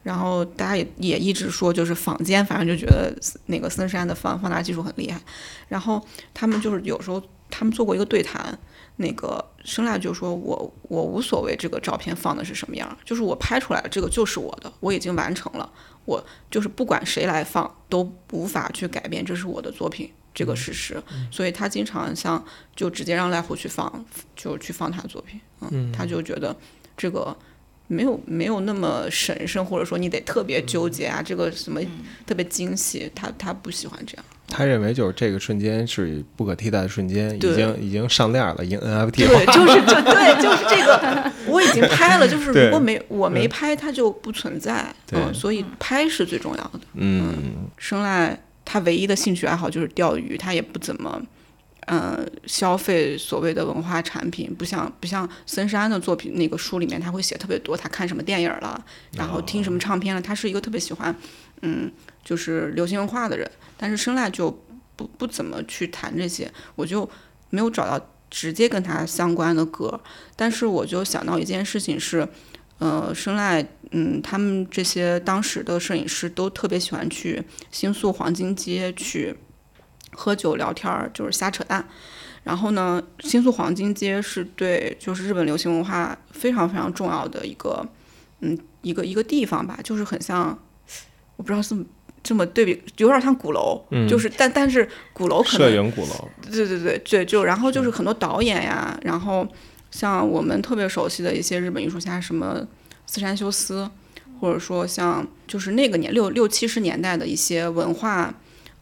[0.08, 5.20] 然后大家也也一直说，就是坊间反正就觉得那个森山的放放大技术很厉害。
[5.68, 6.02] 然后
[6.32, 8.58] 他们就是有时候他们做过一个对谈，
[8.96, 15.70] 那个生来就说我我无所谓这个照片放的是什么样，就是我拍出来的这个就是我的，我已经完成了，
[16.06, 21.02] 我就是不管谁来放都无法去改变这是我的作品这个事实。
[21.30, 22.42] 所以他经常像
[22.74, 25.38] 就直接让赖虎去放，就去放他的作品，
[25.70, 26.56] 嗯，他就觉得
[26.96, 27.36] 这个。
[27.88, 31.80] 没有没有那么神圣，或者说你得特别纠结啊，这个什么
[32.26, 34.24] 特别惊喜，他他不喜欢这样。
[34.50, 39.44] 他认为就是这个瞬间是不可替代的瞬间，已经已经上链了，已经 NFT 了。
[39.44, 44.94] 对，就是这， 对，就是这个，我已经拍了，就是如果没我没拍，它就不存在。
[45.12, 46.80] 嗯，所以拍是最重要的。
[46.94, 51.20] 嗯，生来他唯一的兴趣爱好就是钓鱼，他也不怎么。
[51.90, 61.16] 嗯，消费所谓的文化产品，不像不像森山的作品那个书里面，他会写特别多，他看什么电影了，然后听什么唱片了，他是一个特别喜欢，
[61.62, 61.90] 嗯，
[62.22, 63.50] 就是流行文化的人。
[63.78, 64.50] 但是生赖就
[64.96, 67.08] 不不怎么去谈这些，我就
[67.48, 69.98] 没有找到直接跟他相关的歌。
[70.36, 72.28] 但是我就想到一件事情是，
[72.80, 79.34] 呃，生赖，嗯，他们这些当时的摄影师都特别喜欢去新宿黄金街去。
[80.12, 81.86] 喝酒聊天儿就是瞎扯淡，
[82.42, 87.86] 然后呢，新宿黄金街是对就是日本流行文化非常非常重要的一个，
[88.40, 90.58] 嗯，一个一个地方吧，就是很像，
[91.36, 91.76] 我不知道是
[92.22, 99.46] 这么对比，有点像鼓楼，就是但但是鼓楼可能摄影鼓楼，对对对对，就然后就是很多导演呀，然后
[99.90, 102.66] 像我们特别熟悉的一些日本艺术家，什么
[103.06, 103.88] 四山修斯，
[104.40, 108.34] 或者说像就是那个年六六七十年代的一些文化。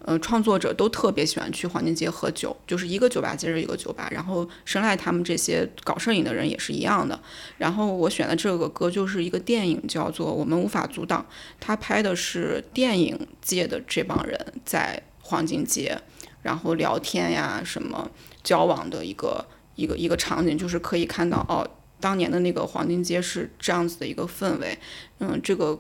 [0.06, 4.08] 呃，创作者都特别喜欢去黄金街喝酒，就是一个酒吧接着一个酒吧。
[4.12, 7.20] 然后神赖他们这些搞摄影的人也是一样的。
[7.58, 11.20] 然后我选的这个歌就是一个电影，叫做《我们无法阻挡》，
[11.58, 16.00] 他拍的是电影界的这帮人在黄金街，
[16.42, 18.08] 然后聊天呀，什么
[18.44, 19.44] 交往的一个
[19.74, 24.78] 一个一个场景，就是可以看到哦，当年的那个黄金街是这样子的一个氛围。
[25.18, 25.76] 嗯，这个。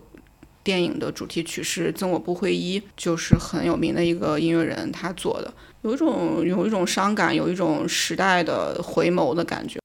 [0.66, 9.78] 电影的主题曲是《赠我不会一》，就是很有名的一个音乐人他做的，有一种有一种伤感，有一种时代的回眸的感觉。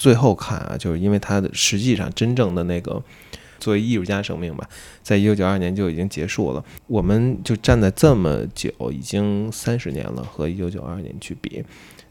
[0.00, 3.02] 最后看啊，就是因为他的实际上真正的那个
[3.58, 4.66] 作为艺术家生命吧，
[5.02, 6.64] 在一九九二年就已经结束了。
[6.86, 11.62] 我们就站在这么久，已经三十年了，和一九九二年去比，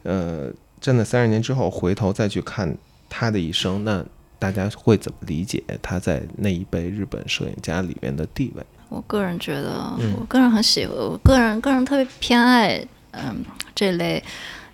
[0.03, 2.77] 呃，站在三十年之后回头再去看
[3.09, 4.05] 他的一生，那
[4.37, 8.63] 大家会怎么理解他在那一辈日本摄影家里面的地位？
[8.89, 13.43] 我个人觉得，嗯我个人很喜欢，我个人个人特别偏爱，嗯，
[13.73, 14.23] 这类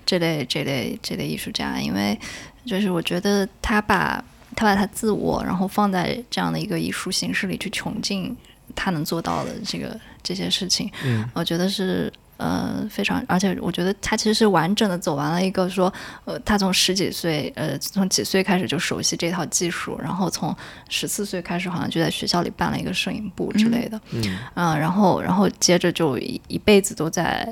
[0.05, 2.17] 这类这类这类艺术家，因为
[2.65, 4.23] 就是我觉得他把
[4.55, 8.35] 他把他自我，然后放在这样的一个艺术形式里去穷尽
[8.75, 12.11] 他能做到的这个这些事情，嗯我觉得是。
[12.37, 15.91] 呃，非常，而且我觉得他其实是完整的走完了一个说，
[16.25, 20.55] 呃，他从十几岁，呃，从几岁开始就熟悉这套技术，然后从
[20.89, 24.37] 十四岁开始好像就在学校里办了一个摄影部之类的，嗯。
[24.55, 27.47] 嗯，然后然后接着就一一辈子都在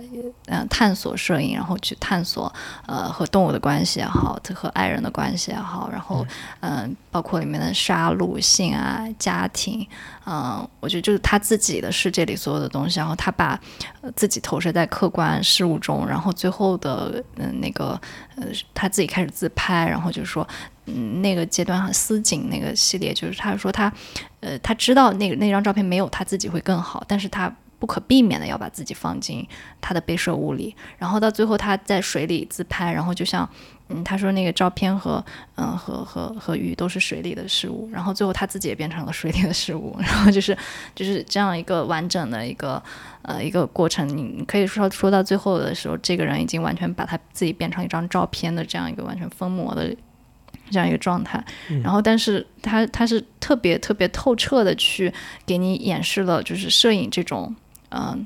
[0.47, 2.53] 嗯、呃探索摄影，然后去探索
[2.85, 6.25] 呃和动物的关系也好，和爱人的关系也好，然后
[6.59, 9.87] 嗯、包括里面的杀戮、性爱、家庭，
[10.25, 13.59] 嗯、我觉得就是他自己的世界里所有的东西，然后他把、
[14.01, 17.99] 呃、自己投射在客观事物中，然后最后的嗯、那个
[18.35, 20.47] 呃他自己开始自拍，然后就说。
[20.85, 23.89] 嗯，那个阶段，思景那个系列，就是他说他，
[24.41, 29.47] 呃，他知道那个那张照片没有他自己会更好，但是他不可避免的要把自己放进
[29.79, 33.49] 他的被摄物里，然后到最后他在水里自拍，然后就像，
[33.89, 35.23] 嗯，他说那个照片和
[35.55, 40.57] 嗯、和和和鱼都是水里的事物，然后最后他自己也变成了水里的事物， 然后就是
[40.95, 42.81] 就是这样一个完整的一个
[43.21, 49.95] 呃一个过程，你你可以说说到最后的时候，这个人已经完全把他自己变成一张照片的这样一个完全疯魔的。
[50.71, 51.43] 这样一个状态，
[51.83, 55.13] 然后，但是他他是特别特别透彻的去
[55.45, 57.53] 给你演示了，就是摄影这种，
[57.89, 58.25] 嗯、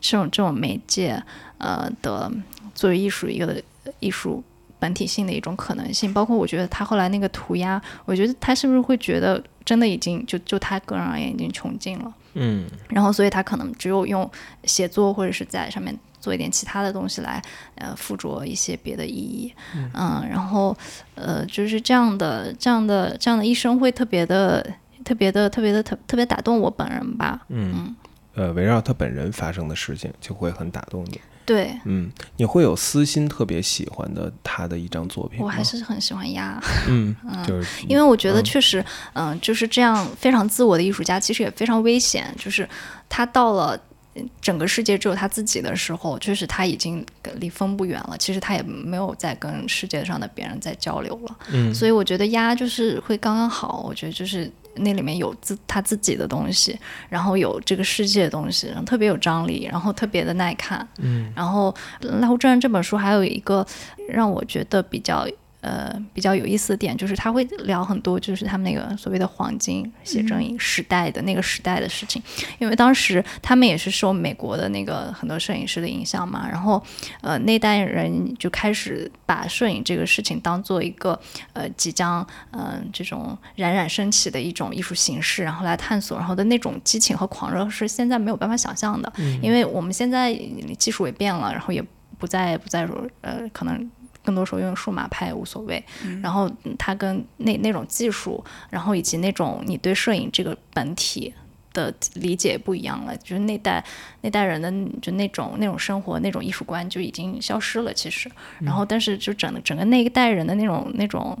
[0.00, 1.22] 这种这种媒介，
[1.58, 2.30] 呃的
[2.74, 3.62] 作为艺术一个的
[4.00, 4.42] 艺术
[4.78, 6.12] 本体性的一种可能性。
[6.12, 12.66] 包括我觉得他后来那个涂鸦，我觉得他是不是会觉得真的已经就就他个人而言已经穷尽了，嗯。
[12.88, 14.30] 然后所以他可能只有用
[14.64, 17.40] 写作或者是在上面做一点其他的东西来
[17.76, 19.54] 呃附着一些别的意义，
[19.94, 20.76] 嗯，然后
[21.14, 24.66] 呃就是这样的这样的这样的一生会特别的
[25.04, 27.94] 特别的特别的特特别打动我本人吧，嗯，
[28.34, 31.20] 呃，围绕他本人发生的事情就会很打动你。
[31.46, 35.40] 对嗯，你会有私心特别喜欢的他的一张作品？
[35.40, 36.60] 我还是很喜欢鸭。
[36.90, 37.14] 嗯，
[37.46, 42.34] 就是因为我觉得嗯确实，嗯、就是这样非常自我的艺术家，其实也非常危险。
[42.36, 42.68] 就是
[43.08, 43.80] 他到了
[44.16, 47.06] 嗯整个世界只有他自己的时候，确实他已经
[47.36, 48.16] 离风不远了。
[48.18, 51.36] 其实他也没有再跟世界上的别人在交流了。
[51.52, 53.84] 嗯所以我觉得鸭就是会刚刚好。
[53.86, 56.78] 我觉得就是那里面有自他自己的东西，
[57.08, 60.86] 然后有这个世界的东西，然后特别有张力，然后特别的耐看。
[60.98, 61.74] 嗯然后
[62.06, 63.66] 《濑户真人》这本书还有一个
[64.08, 65.26] 让我觉得比较
[65.66, 72.22] 呃比较有意思的点，就是他会聊很多就是他们那个所谓的黄金写真影时代的那个时代的事情，
[72.58, 76.80] 因为当时他们也是受美国的那个很多摄影师的影响嘛，然后
[77.20, 81.18] 呃那代人就开始把摄影这个事情当做一个
[81.52, 89.12] 呃即将嗯、这种冉冉升起的一种艺术形式，然后来探索，然后的那种激情和狂热是现在没有办法想象的，
[89.42, 90.32] 因为我们现在
[90.78, 91.84] 技术也变了，然后也
[92.18, 93.90] 不再不再说呃可能。
[94.26, 95.82] 更多时候用数码拍无所谓，
[96.20, 101.32] 然后嗯它跟那那种技术，然后以及那种你对摄影这个本体
[101.72, 103.82] 的理解不一样了，就是那代
[104.22, 104.70] 那代人的
[105.00, 108.30] 就那种那种生活那种艺术观就已经消失了，其实。
[108.60, 111.38] 然后但是就整整个那一代人的那种那种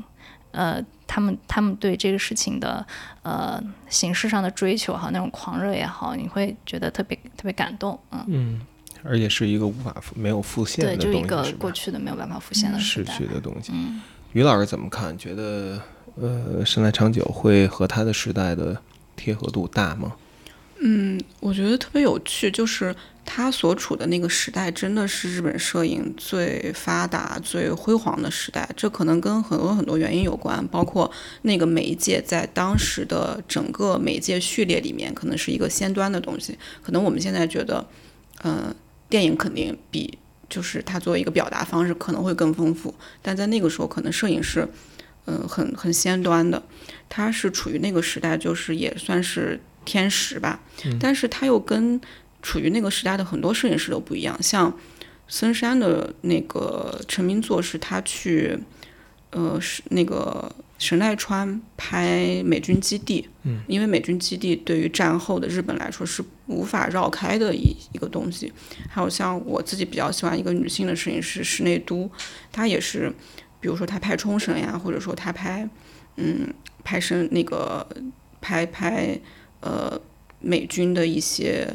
[0.52, 2.86] 呃，他们他们对这个事情的
[3.22, 8.60] 呃形式上的追求哈，那种狂热也好，你会觉得特别特别感动，嗯，嗯，
[9.08, 13.72] 而且是一个无法复没有复现对，的东西，是一个过去的没有办法复现的时逝代，去的东西。
[13.74, 14.00] 嗯。
[14.32, 15.16] 于老师怎么看？
[15.16, 15.80] 觉得
[16.20, 18.76] 呃，生来长久会和他的时代的
[19.16, 20.14] 贴合度大吗？
[20.78, 28.68] 嗯，我觉得特别有趣，就是他所处的那个时代，真的是日本摄影最发达、最辉煌的时代。
[28.76, 31.10] 这可能跟很多很多原因有关，包括
[31.40, 36.54] 那个媒介在当时的整个媒介序列里面，可能是一个先端的东西。
[36.82, 37.82] 可能我们现在觉得，
[38.44, 38.74] 嗯、
[39.08, 40.18] 电影肯定比
[40.48, 44.68] 就是它作为一个表达方式可能会更丰富，但在那个时候，可能摄影是
[45.28, 46.62] 嗯、很很先端的，
[47.08, 50.60] 他是处于那个时代，就是也算是天时吧。
[51.00, 52.00] 但是他又跟
[52.42, 54.72] 处于那个时代的很多摄影师都不一样，像
[55.26, 58.56] 森山的那个成名作是他去，
[59.30, 60.48] 呃，是那个
[60.78, 68.52] 神奈川拍美军基地，嗯，因为美军基地对于战后的日本来说是无法绕开的一一个东西。
[68.88, 72.10] 还有像我自己比较喜欢一个女性的摄影师室内都，
[72.52, 73.10] 她也是，
[73.60, 75.68] 比如说她拍冲绳呀，或者说她拍，
[76.16, 76.52] 嗯，
[76.84, 77.86] 拍生那个
[78.40, 79.18] 拍拍
[79.60, 79.98] 呃
[80.40, 81.66] 美军的一些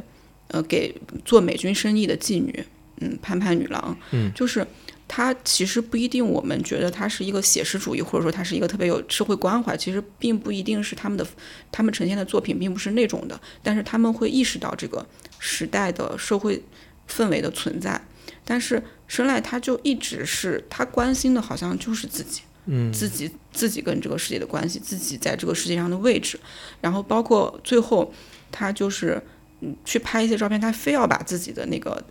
[0.50, 0.94] 呃给
[1.26, 2.64] 做美军生意的妓女，
[3.00, 4.66] 嗯，潘潘女郎，嗯，就是
[5.14, 11.28] 她其实不一定我们觉得他是一个写实主义，或者说他是一个特别有社会关怀，其实并不一定是他们的
[11.70, 15.06] 他们呈现的作品并不是那种的，但是他们会意识到这个
[15.38, 16.64] 时代的社会
[17.10, 18.02] 氛围的存在，
[18.46, 22.44] 但是生来他就一直是他关心的好像就是自己。
[22.68, 22.90] 嗯。
[22.94, 26.40] 自己自己跟这个世界的关系，自己在这个世界上的位置，
[26.80, 28.14] 然后包括最后
[28.50, 29.22] 他就是
[29.60, 32.02] 嗯去拍一些照片，他非要把自己的那个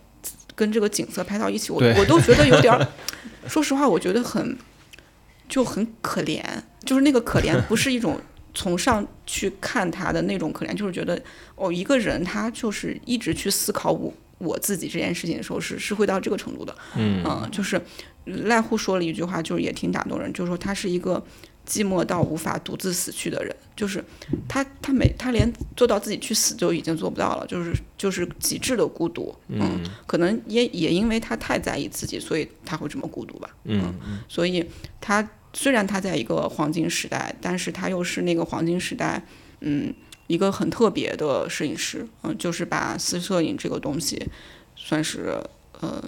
[0.61, 2.87] 跟这个景色拍到一起，我我都觉得有点儿，
[3.49, 4.55] 说实话，我觉得很
[5.49, 6.39] 就很可怜，
[6.85, 8.21] 就是那个可怜不是一种
[8.53, 11.19] 从上去看他的那种可怜，就是觉得
[11.55, 17.23] 哦，一个人他就是一直去思考我我自己这件事情的时候是是会到这个程度的，嗯。
[17.25, 17.81] 嗯，就是
[18.25, 21.23] 赖户说了一句话，就是也挺打动人，就是说他是一个
[21.71, 24.03] 寂寞到无法独自死去的人，就是
[24.45, 33.93] 他他没他连做到自己去死就已经做不到了，就是就是极致的孤独，嗯，可能也也因为他太在意自己，所以他会这么孤独吧，嗯
[34.27, 34.65] 所以
[34.99, 39.23] 他虽然他在一个黄金时代，但是他又是那个黄金时代，
[39.61, 39.93] 嗯，
[40.27, 44.27] 一个很特别的摄影师，嗯，就是把私摄影这个东西，
[44.75, 45.37] 算是
[45.79, 46.03] 呃，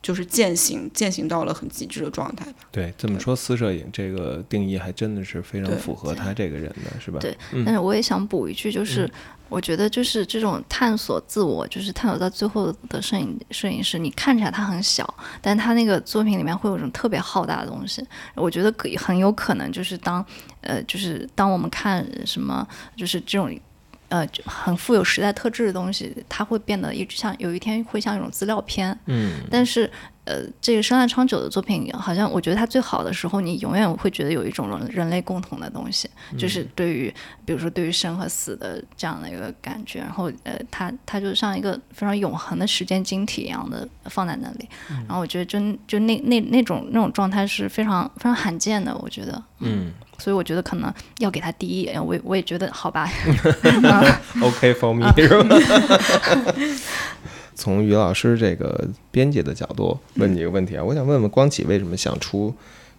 [0.00, 2.58] 就是践行践行到了很极致的状态吧。
[2.70, 7.18] 对，这么说私摄影这个定义还真的是非常符合他这个人的，是吧？
[7.20, 9.10] 对嗯但是我也想补一句，就是
[9.48, 15.12] 我觉得就是这种探索自我，就是探索到最后的摄影摄影师，你看起来他很小，
[15.42, 18.06] 但他那个作品里面会有一种特别浩大的东西。
[18.34, 20.24] 我觉得可以很有可能就是当
[20.60, 22.66] 呃，就是当我们看什么，
[22.96, 23.52] 就是这种。
[24.08, 28.98] 呃就很富有时代特质的东西，它会变得一直像有一天会像一种资料片。
[29.06, 29.90] 嗯但是
[30.28, 36.06] 呃，这个深濑昌久的作品，好像我觉得他最好的时候，你永远会觉得有一种人人类共同的东西，
[36.36, 37.12] 就是对于
[37.46, 44.68] 比如说对于生和死的这样的一个感觉，然后呃，它它就像一个非常永恒的时间晶体一样的放在那里，
[45.06, 53.08] 然后我觉得就就那那那种那种状态是非常非常罕见的，我觉得，嗯所以我觉得可能要给他第一，我也我也觉得好吧，，
[54.42, 55.56] OK for me 是吧？
[57.58, 62.54] 从于老师这个编辑的角度问你一个问题啊，我想问问光启为什么想出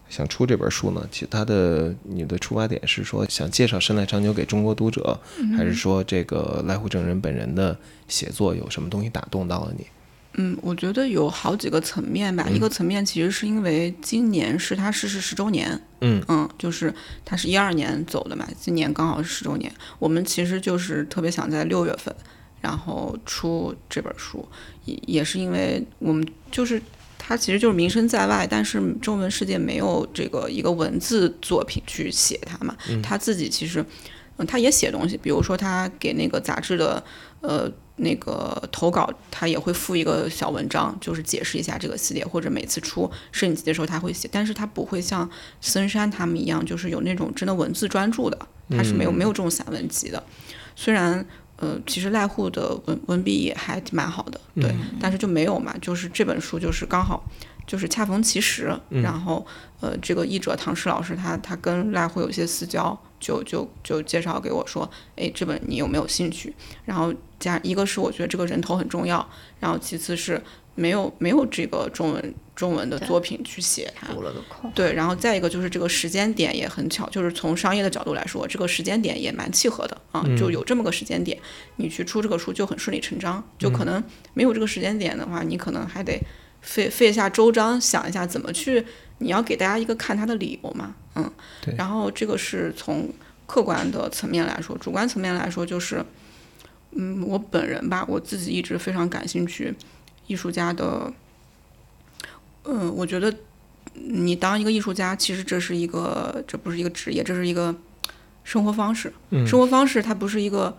[0.09, 1.07] 想出这本书呢？
[1.09, 5.17] 其他的你的出发点是说想介绍深濑长久给中国读者，
[5.55, 7.77] 还是说这个濑户正人本人的
[8.09, 9.85] 写作有什么东西打动到了你？
[10.33, 12.47] 嗯，我觉得有好几个层面吧。
[12.49, 16.93] 一个层面其实是因为今年是他逝世十周年，嗯嗯，就是
[17.25, 19.71] 他是一二年走的嘛，今年刚好是十周年。
[19.97, 22.13] 我们其实就是特别想在六月份，
[22.61, 24.47] 然后出这本书，
[24.85, 26.81] 也也是因为我们就是
[27.17, 32.75] 他其实就是名声在外，但是中文世界没有这个一个文字作品去写他嘛。
[33.03, 33.85] 他自己其实，
[34.37, 37.03] 嗯，他也写东西，比如说他给那个杂志的，
[37.41, 37.71] 呃。
[38.01, 45.29] 那个投稿，他也会附一个小文章，就是解释一下这个系列，或者每次出摄影集的时候他会写，但是他不会像
[45.59, 50.23] 森山他们一样，就是有那种真的文字专注的，他是没有没有这种散文集的。
[50.77, 51.27] 虽然
[51.61, 57.21] 呃，其实赖户的文文笔也还蛮好的，对，但是就没有嘛，就是这本书就是刚好
[57.67, 59.45] 就是恰逢其时，然后
[59.81, 66.55] 呃，这个译者唐诗老师他他跟赖户有些私交，就就就介绍给我说，哎，这本你有没有兴趣？
[66.85, 69.27] 然后加一个是我觉得这个人头很重要，
[69.59, 70.41] 然后其次是
[70.75, 74.71] 没有没有这个中文中文的作品去写它，补了个空。
[74.75, 81.37] 对，然后再一个就是这个时间点也很巧，就是从商业的角度来说，这个时间点也蛮契合的啊，就有这么个时间点，
[81.77, 83.43] 你去出这个书就很顺理成章。
[83.57, 84.03] 就可能
[84.33, 86.21] 没有这个时间点的话，你可能还得
[86.61, 88.85] 费费一下周章，想一下怎么去，
[89.19, 91.73] 你要给大家一个看它的理由嘛，嗯对。
[91.77, 93.09] 然后这个是从
[93.45, 96.05] 客观的层面来说，主观层面来说就是，
[96.91, 99.73] 嗯，我本人吧，我自己一直非常感兴趣
[100.27, 101.13] 艺术家的。
[102.65, 103.33] 嗯，我觉得
[103.93, 107.75] 你当一个艺术家，其实这是一个，这不是一个职业，这是一个
[108.43, 109.13] 生活方式。
[109.29, 110.75] 嗯生活方式它不是一个，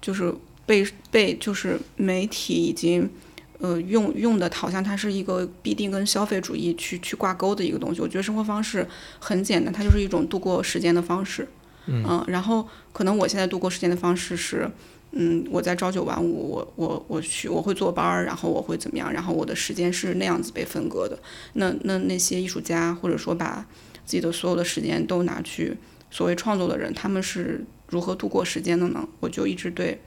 [0.00, 0.34] 就是
[0.66, 3.10] 被被就是媒体已经
[3.58, 8.00] 呃用用的，好像它是一个必定跟消费主义去去挂钩的一个东西。
[8.00, 8.86] 我觉得生活方式
[9.18, 11.48] 很简单，它就是一种度过时间的方式。
[11.86, 14.70] 嗯、然后可能我现在度过时间的方式是。
[15.16, 19.12] 嗯，我在朝九晚五，我我我去，我会坐班儿，然后我会怎么样？
[19.12, 21.16] 然后我的时间是那样子被分割的。
[21.52, 23.64] 那那那些艺术家，或者说把
[24.04, 25.76] 自己的所有的时间都拿去
[26.10, 29.08] 所谓创作的人，他们是如何度过时间的呢？
[29.20, 30.00] 我就一直对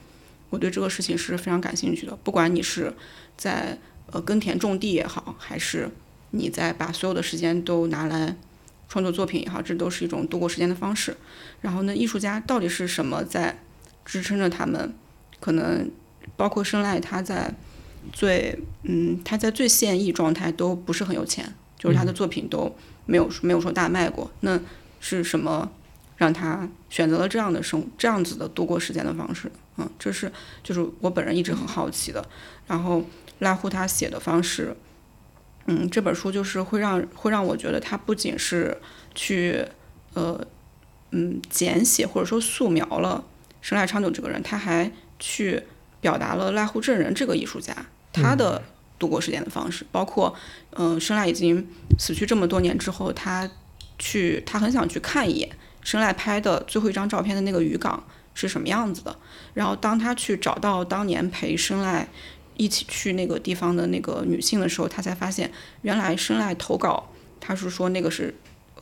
[0.49, 2.13] 我对这个事情是非常感兴趣的。
[2.23, 2.93] 不管你是
[3.37, 3.77] 在
[4.11, 5.89] 呃耕田种地也好，还是
[6.31, 8.35] 你在把所有的时间都拿来
[8.89, 11.15] 创作作品也好，这都是一种度过时间的方式。
[11.61, 13.57] 然后呢，艺术家到底是什么在
[14.07, 14.95] 支撑着他们？
[15.39, 15.91] 可能
[16.35, 17.53] 包括生赖，他在
[18.11, 22.75] 最嗯他在最现役状态都不是很有钱，就是他的作品都
[23.05, 24.31] 没有没有说大卖过。
[24.39, 24.59] 那
[24.99, 25.71] 是什么
[26.15, 29.51] 让他选择了这样的生这样子的度过时间的方式？
[29.77, 30.31] 嗯，这是
[30.63, 32.27] 就是我本人一直很好奇的。
[32.65, 33.03] 然后
[33.39, 34.75] 拉户他写的方式，
[35.67, 38.75] 嗯，这本书就是会让会让我觉得他不仅是
[39.13, 39.63] 去
[40.15, 40.43] 呃
[41.11, 43.23] 嗯简写或者说素描了
[43.61, 45.63] 生赖昌久这个人，他还去
[45.99, 47.75] 表达了濑户正人这个艺术家
[48.13, 48.61] 他的
[48.99, 50.33] 度过时间的方式，包括
[50.71, 51.67] 嗯、呃，生赖已经
[51.99, 53.49] 死去这么多年之后，他
[53.99, 55.49] 去他很想去看一眼
[55.81, 58.03] 生赖拍的最后一张照片的那个渔港
[58.33, 59.15] 是什么样子的。
[59.53, 62.07] 然后当他去找到当年陪生赖
[62.55, 65.51] 一起去那个地方的那个女性的时候，他才发现
[65.81, 68.33] 原来生赖投稿他是说那个是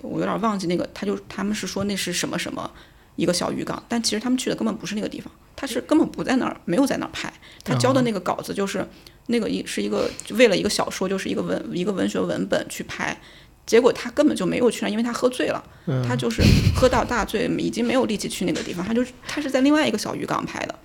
[0.01, 2.69] 我有点忘记那个，他就他们是说那是什么什么
[3.15, 7.31] 一个小渔港，但其实他们去的根本不是那个地方，他是根本不在那儿，没有在那儿拍，
[7.63, 8.85] 他交的那个稿子就是
[9.27, 13.17] 那个一是一个为了一个小说，就是一个文一个文学文本去拍。
[13.65, 15.63] 结果他根本就没有去那，因为他喝醉了，
[16.07, 16.43] 他就是
[16.75, 20.75] 喝到大醉，已经没有力气去那个地方，他就他是在另外一个小渔港拍的，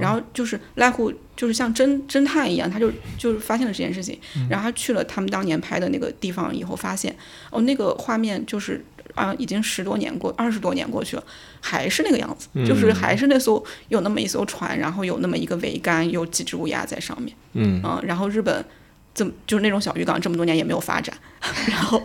[0.00, 4.18] 然后就是赖户就是像侦侦探一样，他就就是发现了这件事情，
[4.48, 7.14] 然后他去了他们当年拍的那个地方以后，发现
[7.50, 8.82] 哦那个画面就是
[9.14, 11.24] 啊已经十多年过二十多年过去了，
[11.60, 17.82] 还是那个样子，就是还是那艘有那么一艘船，然后有那么一个桅杆，有几只乌鸦在上面，嗯。
[18.04, 18.64] 然后日本。
[19.12, 21.12] 这么就是那种小渔港，这么多年也没有发展，
[21.66, 22.00] 然后，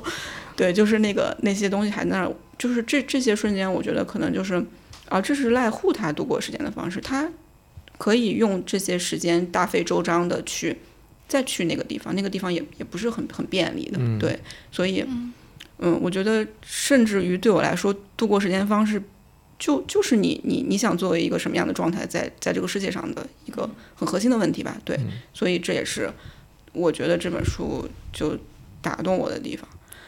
[0.56, 4.56] 对，就是那个那些东西还在那儿，就是这这些瞬间，我觉得可能就是，
[5.07, 7.30] 啊，这是赖户他度过时间的方式，他
[7.99, 10.76] 可以用这些时间大费周章的去
[11.27, 14.38] 再去那个地方，那个地方也也不是很很便利的，对，
[14.72, 15.32] 所以，嗯，
[15.77, 19.02] 我觉得甚至于对我来说，度过时间方式
[19.60, 24.99] 就就是你你你想作为一个什么样的状态，在在这个世界上的一个很核心的问题吧，对，
[25.34, 26.11] 所以这也是
[26.73, 28.38] 我觉得这本书就
[28.81, 29.68] 打动我的地方，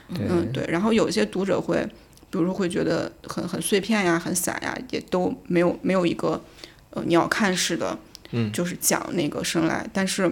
[0.09, 1.87] 嗯，对，然后有一些读者会。
[2.29, 6.43] 比如说会觉得很很碎片呀，很散呀，也都没有没有一个
[6.89, 7.97] 呃鸟瞰式的，
[8.31, 10.29] 嗯，就是讲那个生来，但是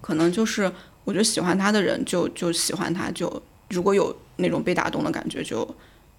[0.00, 0.72] 可能就是
[1.04, 3.42] 我觉得喜欢他的人就就喜欢他，就
[3.72, 5.66] 如果有那种被打动的感觉，就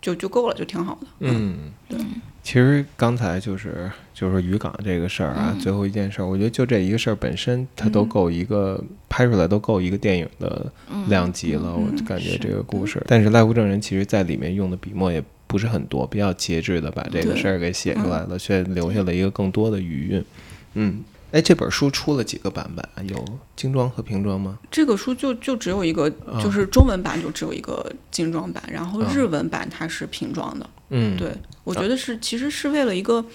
[0.02, 1.08] 就就够了，就挺好的。
[1.20, 1.98] 嗯，对。
[2.42, 10.70] 其实刚才就是就是渔港这个事儿啊，最后一件事儿，我觉得就这一个事儿本身，它都够一个拍出来都够一个电影的
[11.08, 11.74] 量级了。
[11.74, 20.26] 我感觉这个故事，但是赖户证人其实在里面用的笔墨也不是很多，比较节制的把这个事儿给写出来了，却留下了一个更多的余韵。
[20.74, 21.02] 嗯。
[21.34, 23.10] 哎，这本书出了几个版本？
[23.10, 24.60] 有精装和平装吗？
[24.70, 26.08] 这个书就就只有一个，
[26.40, 30.70] 就是中文版就只有一个精装版，然后日文版它是平装的。
[30.90, 31.32] 嗯，对，
[31.64, 33.26] 我觉得是其实是为了一个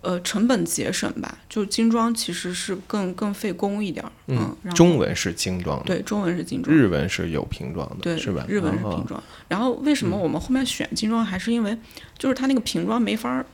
[0.00, 4.04] 呃成本节省吧，就精装其实是更更费工一点。
[4.26, 8.44] 嗯，中文是精装的，对，中文是精装，日文是有平装的，对，是吧？
[8.48, 9.22] 日文是平装。
[9.46, 11.78] 然后为什么我们后面选精装，还是因为
[12.18, 13.46] 就是它那个平装没法。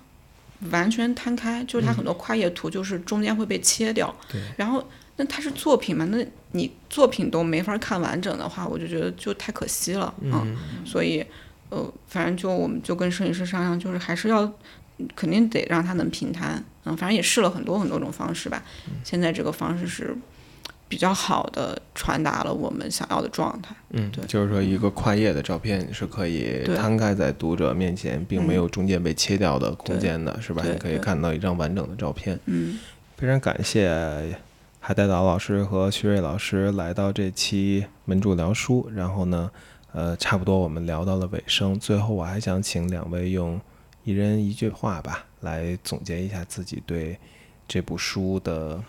[0.70, 4.14] 完全摊开，就是它很多跨页图，就是中间会被切掉。
[4.30, 4.40] 对。
[4.56, 6.04] 然后，那它是作品嘛？
[6.06, 10.56] 那你作品都没法看完整的话，我就觉得就太可惜了嗯。
[10.84, 11.24] 所以，
[11.70, 14.52] 呃，反正就我们就跟摄影师商量，就是还是要
[15.16, 16.62] 肯定得让它能平摊。
[16.84, 18.62] 嗯，反正也试了很多很多种方式吧。
[19.02, 20.16] 现在这个方式是。
[20.90, 23.72] 比较好的传达了我们想要的状态。
[23.90, 30.64] 嗯，对，就是说一个跨页的照片是可以摊开在读者面前，并没有中间被切掉的空间的，是吧？
[30.66, 32.36] 你可以看到一张完整的照片。
[32.46, 32.76] 嗯，
[33.16, 34.36] 非常感谢
[34.80, 38.90] 海带岛老师和徐瑞老师来到这期门主聊书。
[38.92, 39.48] 然后呢，
[39.92, 43.60] 呃，差不多我们聊到了尾声，最后我还想请两位用
[44.02, 47.16] 一人一句话吧，来总结一下自己对
[47.68, 48.82] 这部书的。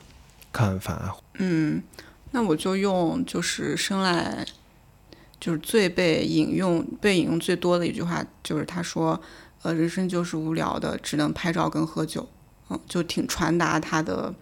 [0.51, 1.81] 看法，嗯，
[2.31, 4.45] 那我就用就是生来
[5.39, 9.19] 就是最被引用、被引用最多的一句话，就是他说
[9.63, 12.27] ：“呃，人生就是无聊的，只能拍照跟喝酒。”
[12.69, 14.33] 嗯，就挺传达他的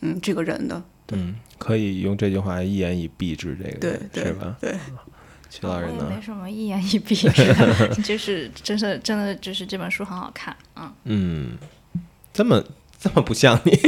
[0.00, 0.82] 嗯这个人的。
[1.12, 4.56] 嗯，可以用这句话一言以蔽之，这个对对是吧？
[4.60, 4.78] 对，
[5.48, 6.06] 齐老人呢？
[6.14, 7.14] 没什么一言以蔽
[7.94, 10.54] 之， 就是真的真的就是这本书很好看。
[10.76, 11.58] 嗯嗯，
[12.32, 12.62] 这么
[12.98, 13.78] 这么不像你。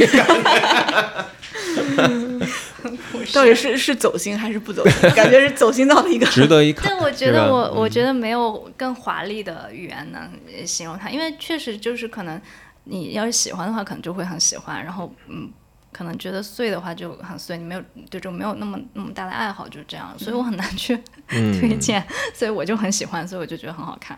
[3.33, 5.09] 到底是是走心还是不走心？
[5.15, 6.89] 感觉是走心到了一个值得一看。
[6.89, 10.29] 但我觉得我我觉得没有更华丽的语言能
[10.65, 12.41] 形容它，因为确实就是可能
[12.85, 14.83] 你要是喜欢的话，可能就会很喜欢。
[14.83, 15.51] 然后嗯。
[15.91, 20.97] 可能觉得碎的话就很碎，你没有对这没有那么那么大的爱好，就是这样，所以我很难去
[21.27, 22.03] 推荐，
[22.33, 24.17] 所以我就很喜欢，所以我就觉得很好看。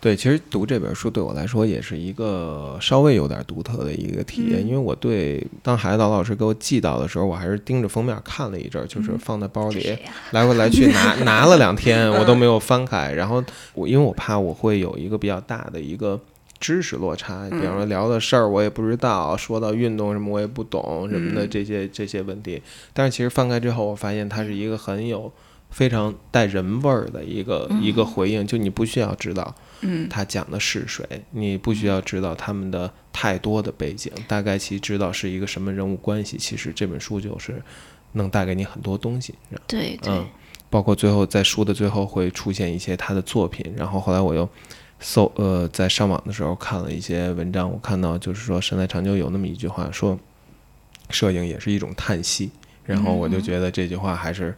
[0.00, 9.96] 对，其实读这本书对我来说也是一个稍微有点独特的一个体验，因为我对当海岛老师给我寄到的时候，我还是盯着封面看了一阵，就是放在包里
[10.32, 13.12] 来回来去拿 拿了两天，我都没有翻开。
[13.12, 13.42] 然后
[13.72, 16.20] 我因为我怕我会有一个比较大的一个。
[16.64, 22.62] 知识落差，比方说聊的事儿我也不知道，说到运动什么我也不懂什么的这些这些问题。
[22.94, 25.30] 但是其实翻开之后，我发现它是一个很有
[25.68, 28.46] 非常带人味儿的一个一个回应。
[28.46, 36.38] 就你不需要知道，嗯，他讲的是谁，你不需要知道他们的太多的背景，大概其知道是一个什么人物关系。
[36.38, 37.62] 其实这本书就是
[38.12, 39.34] 能带给你很多东西。
[39.66, 40.26] 对对，嗯，
[40.70, 44.48] 包括最后在书的最后会出现一些他的作品，然后后来我又。
[45.00, 50.18] 搜呃，在上网的时候看了一些文章，我看到就是说神在长久有那么一句话说，
[51.10, 52.50] 摄影也是一种叹息，
[52.84, 54.54] 然后我就觉得这句话还是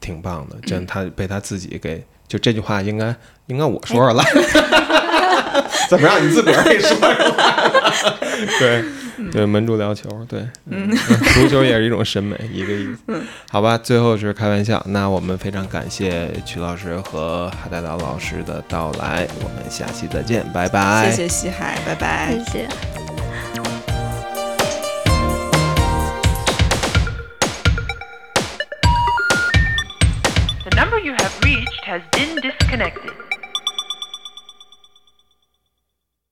[0.00, 3.14] 挺棒的，真他被他自己给就这句话应该
[3.46, 4.24] 应该我说说来，
[5.88, 7.73] 怎么让你自个儿给说说？
[8.58, 8.84] 对。
[9.30, 10.90] 对，门柱聊球，对，嗯，
[11.34, 13.22] 足球也是一种审美，一个意思。
[13.48, 14.84] 好吧，最后是开玩笑。
[14.88, 21.08] 那我们非常感谢曲老师和海带岛老师的到来，我们下期再见，拜拜。
[21.10, 22.36] 谢谢西海，拜拜。
[22.48, 22.68] 谢谢。
[30.64, 33.12] The number you have reached has been disconnected.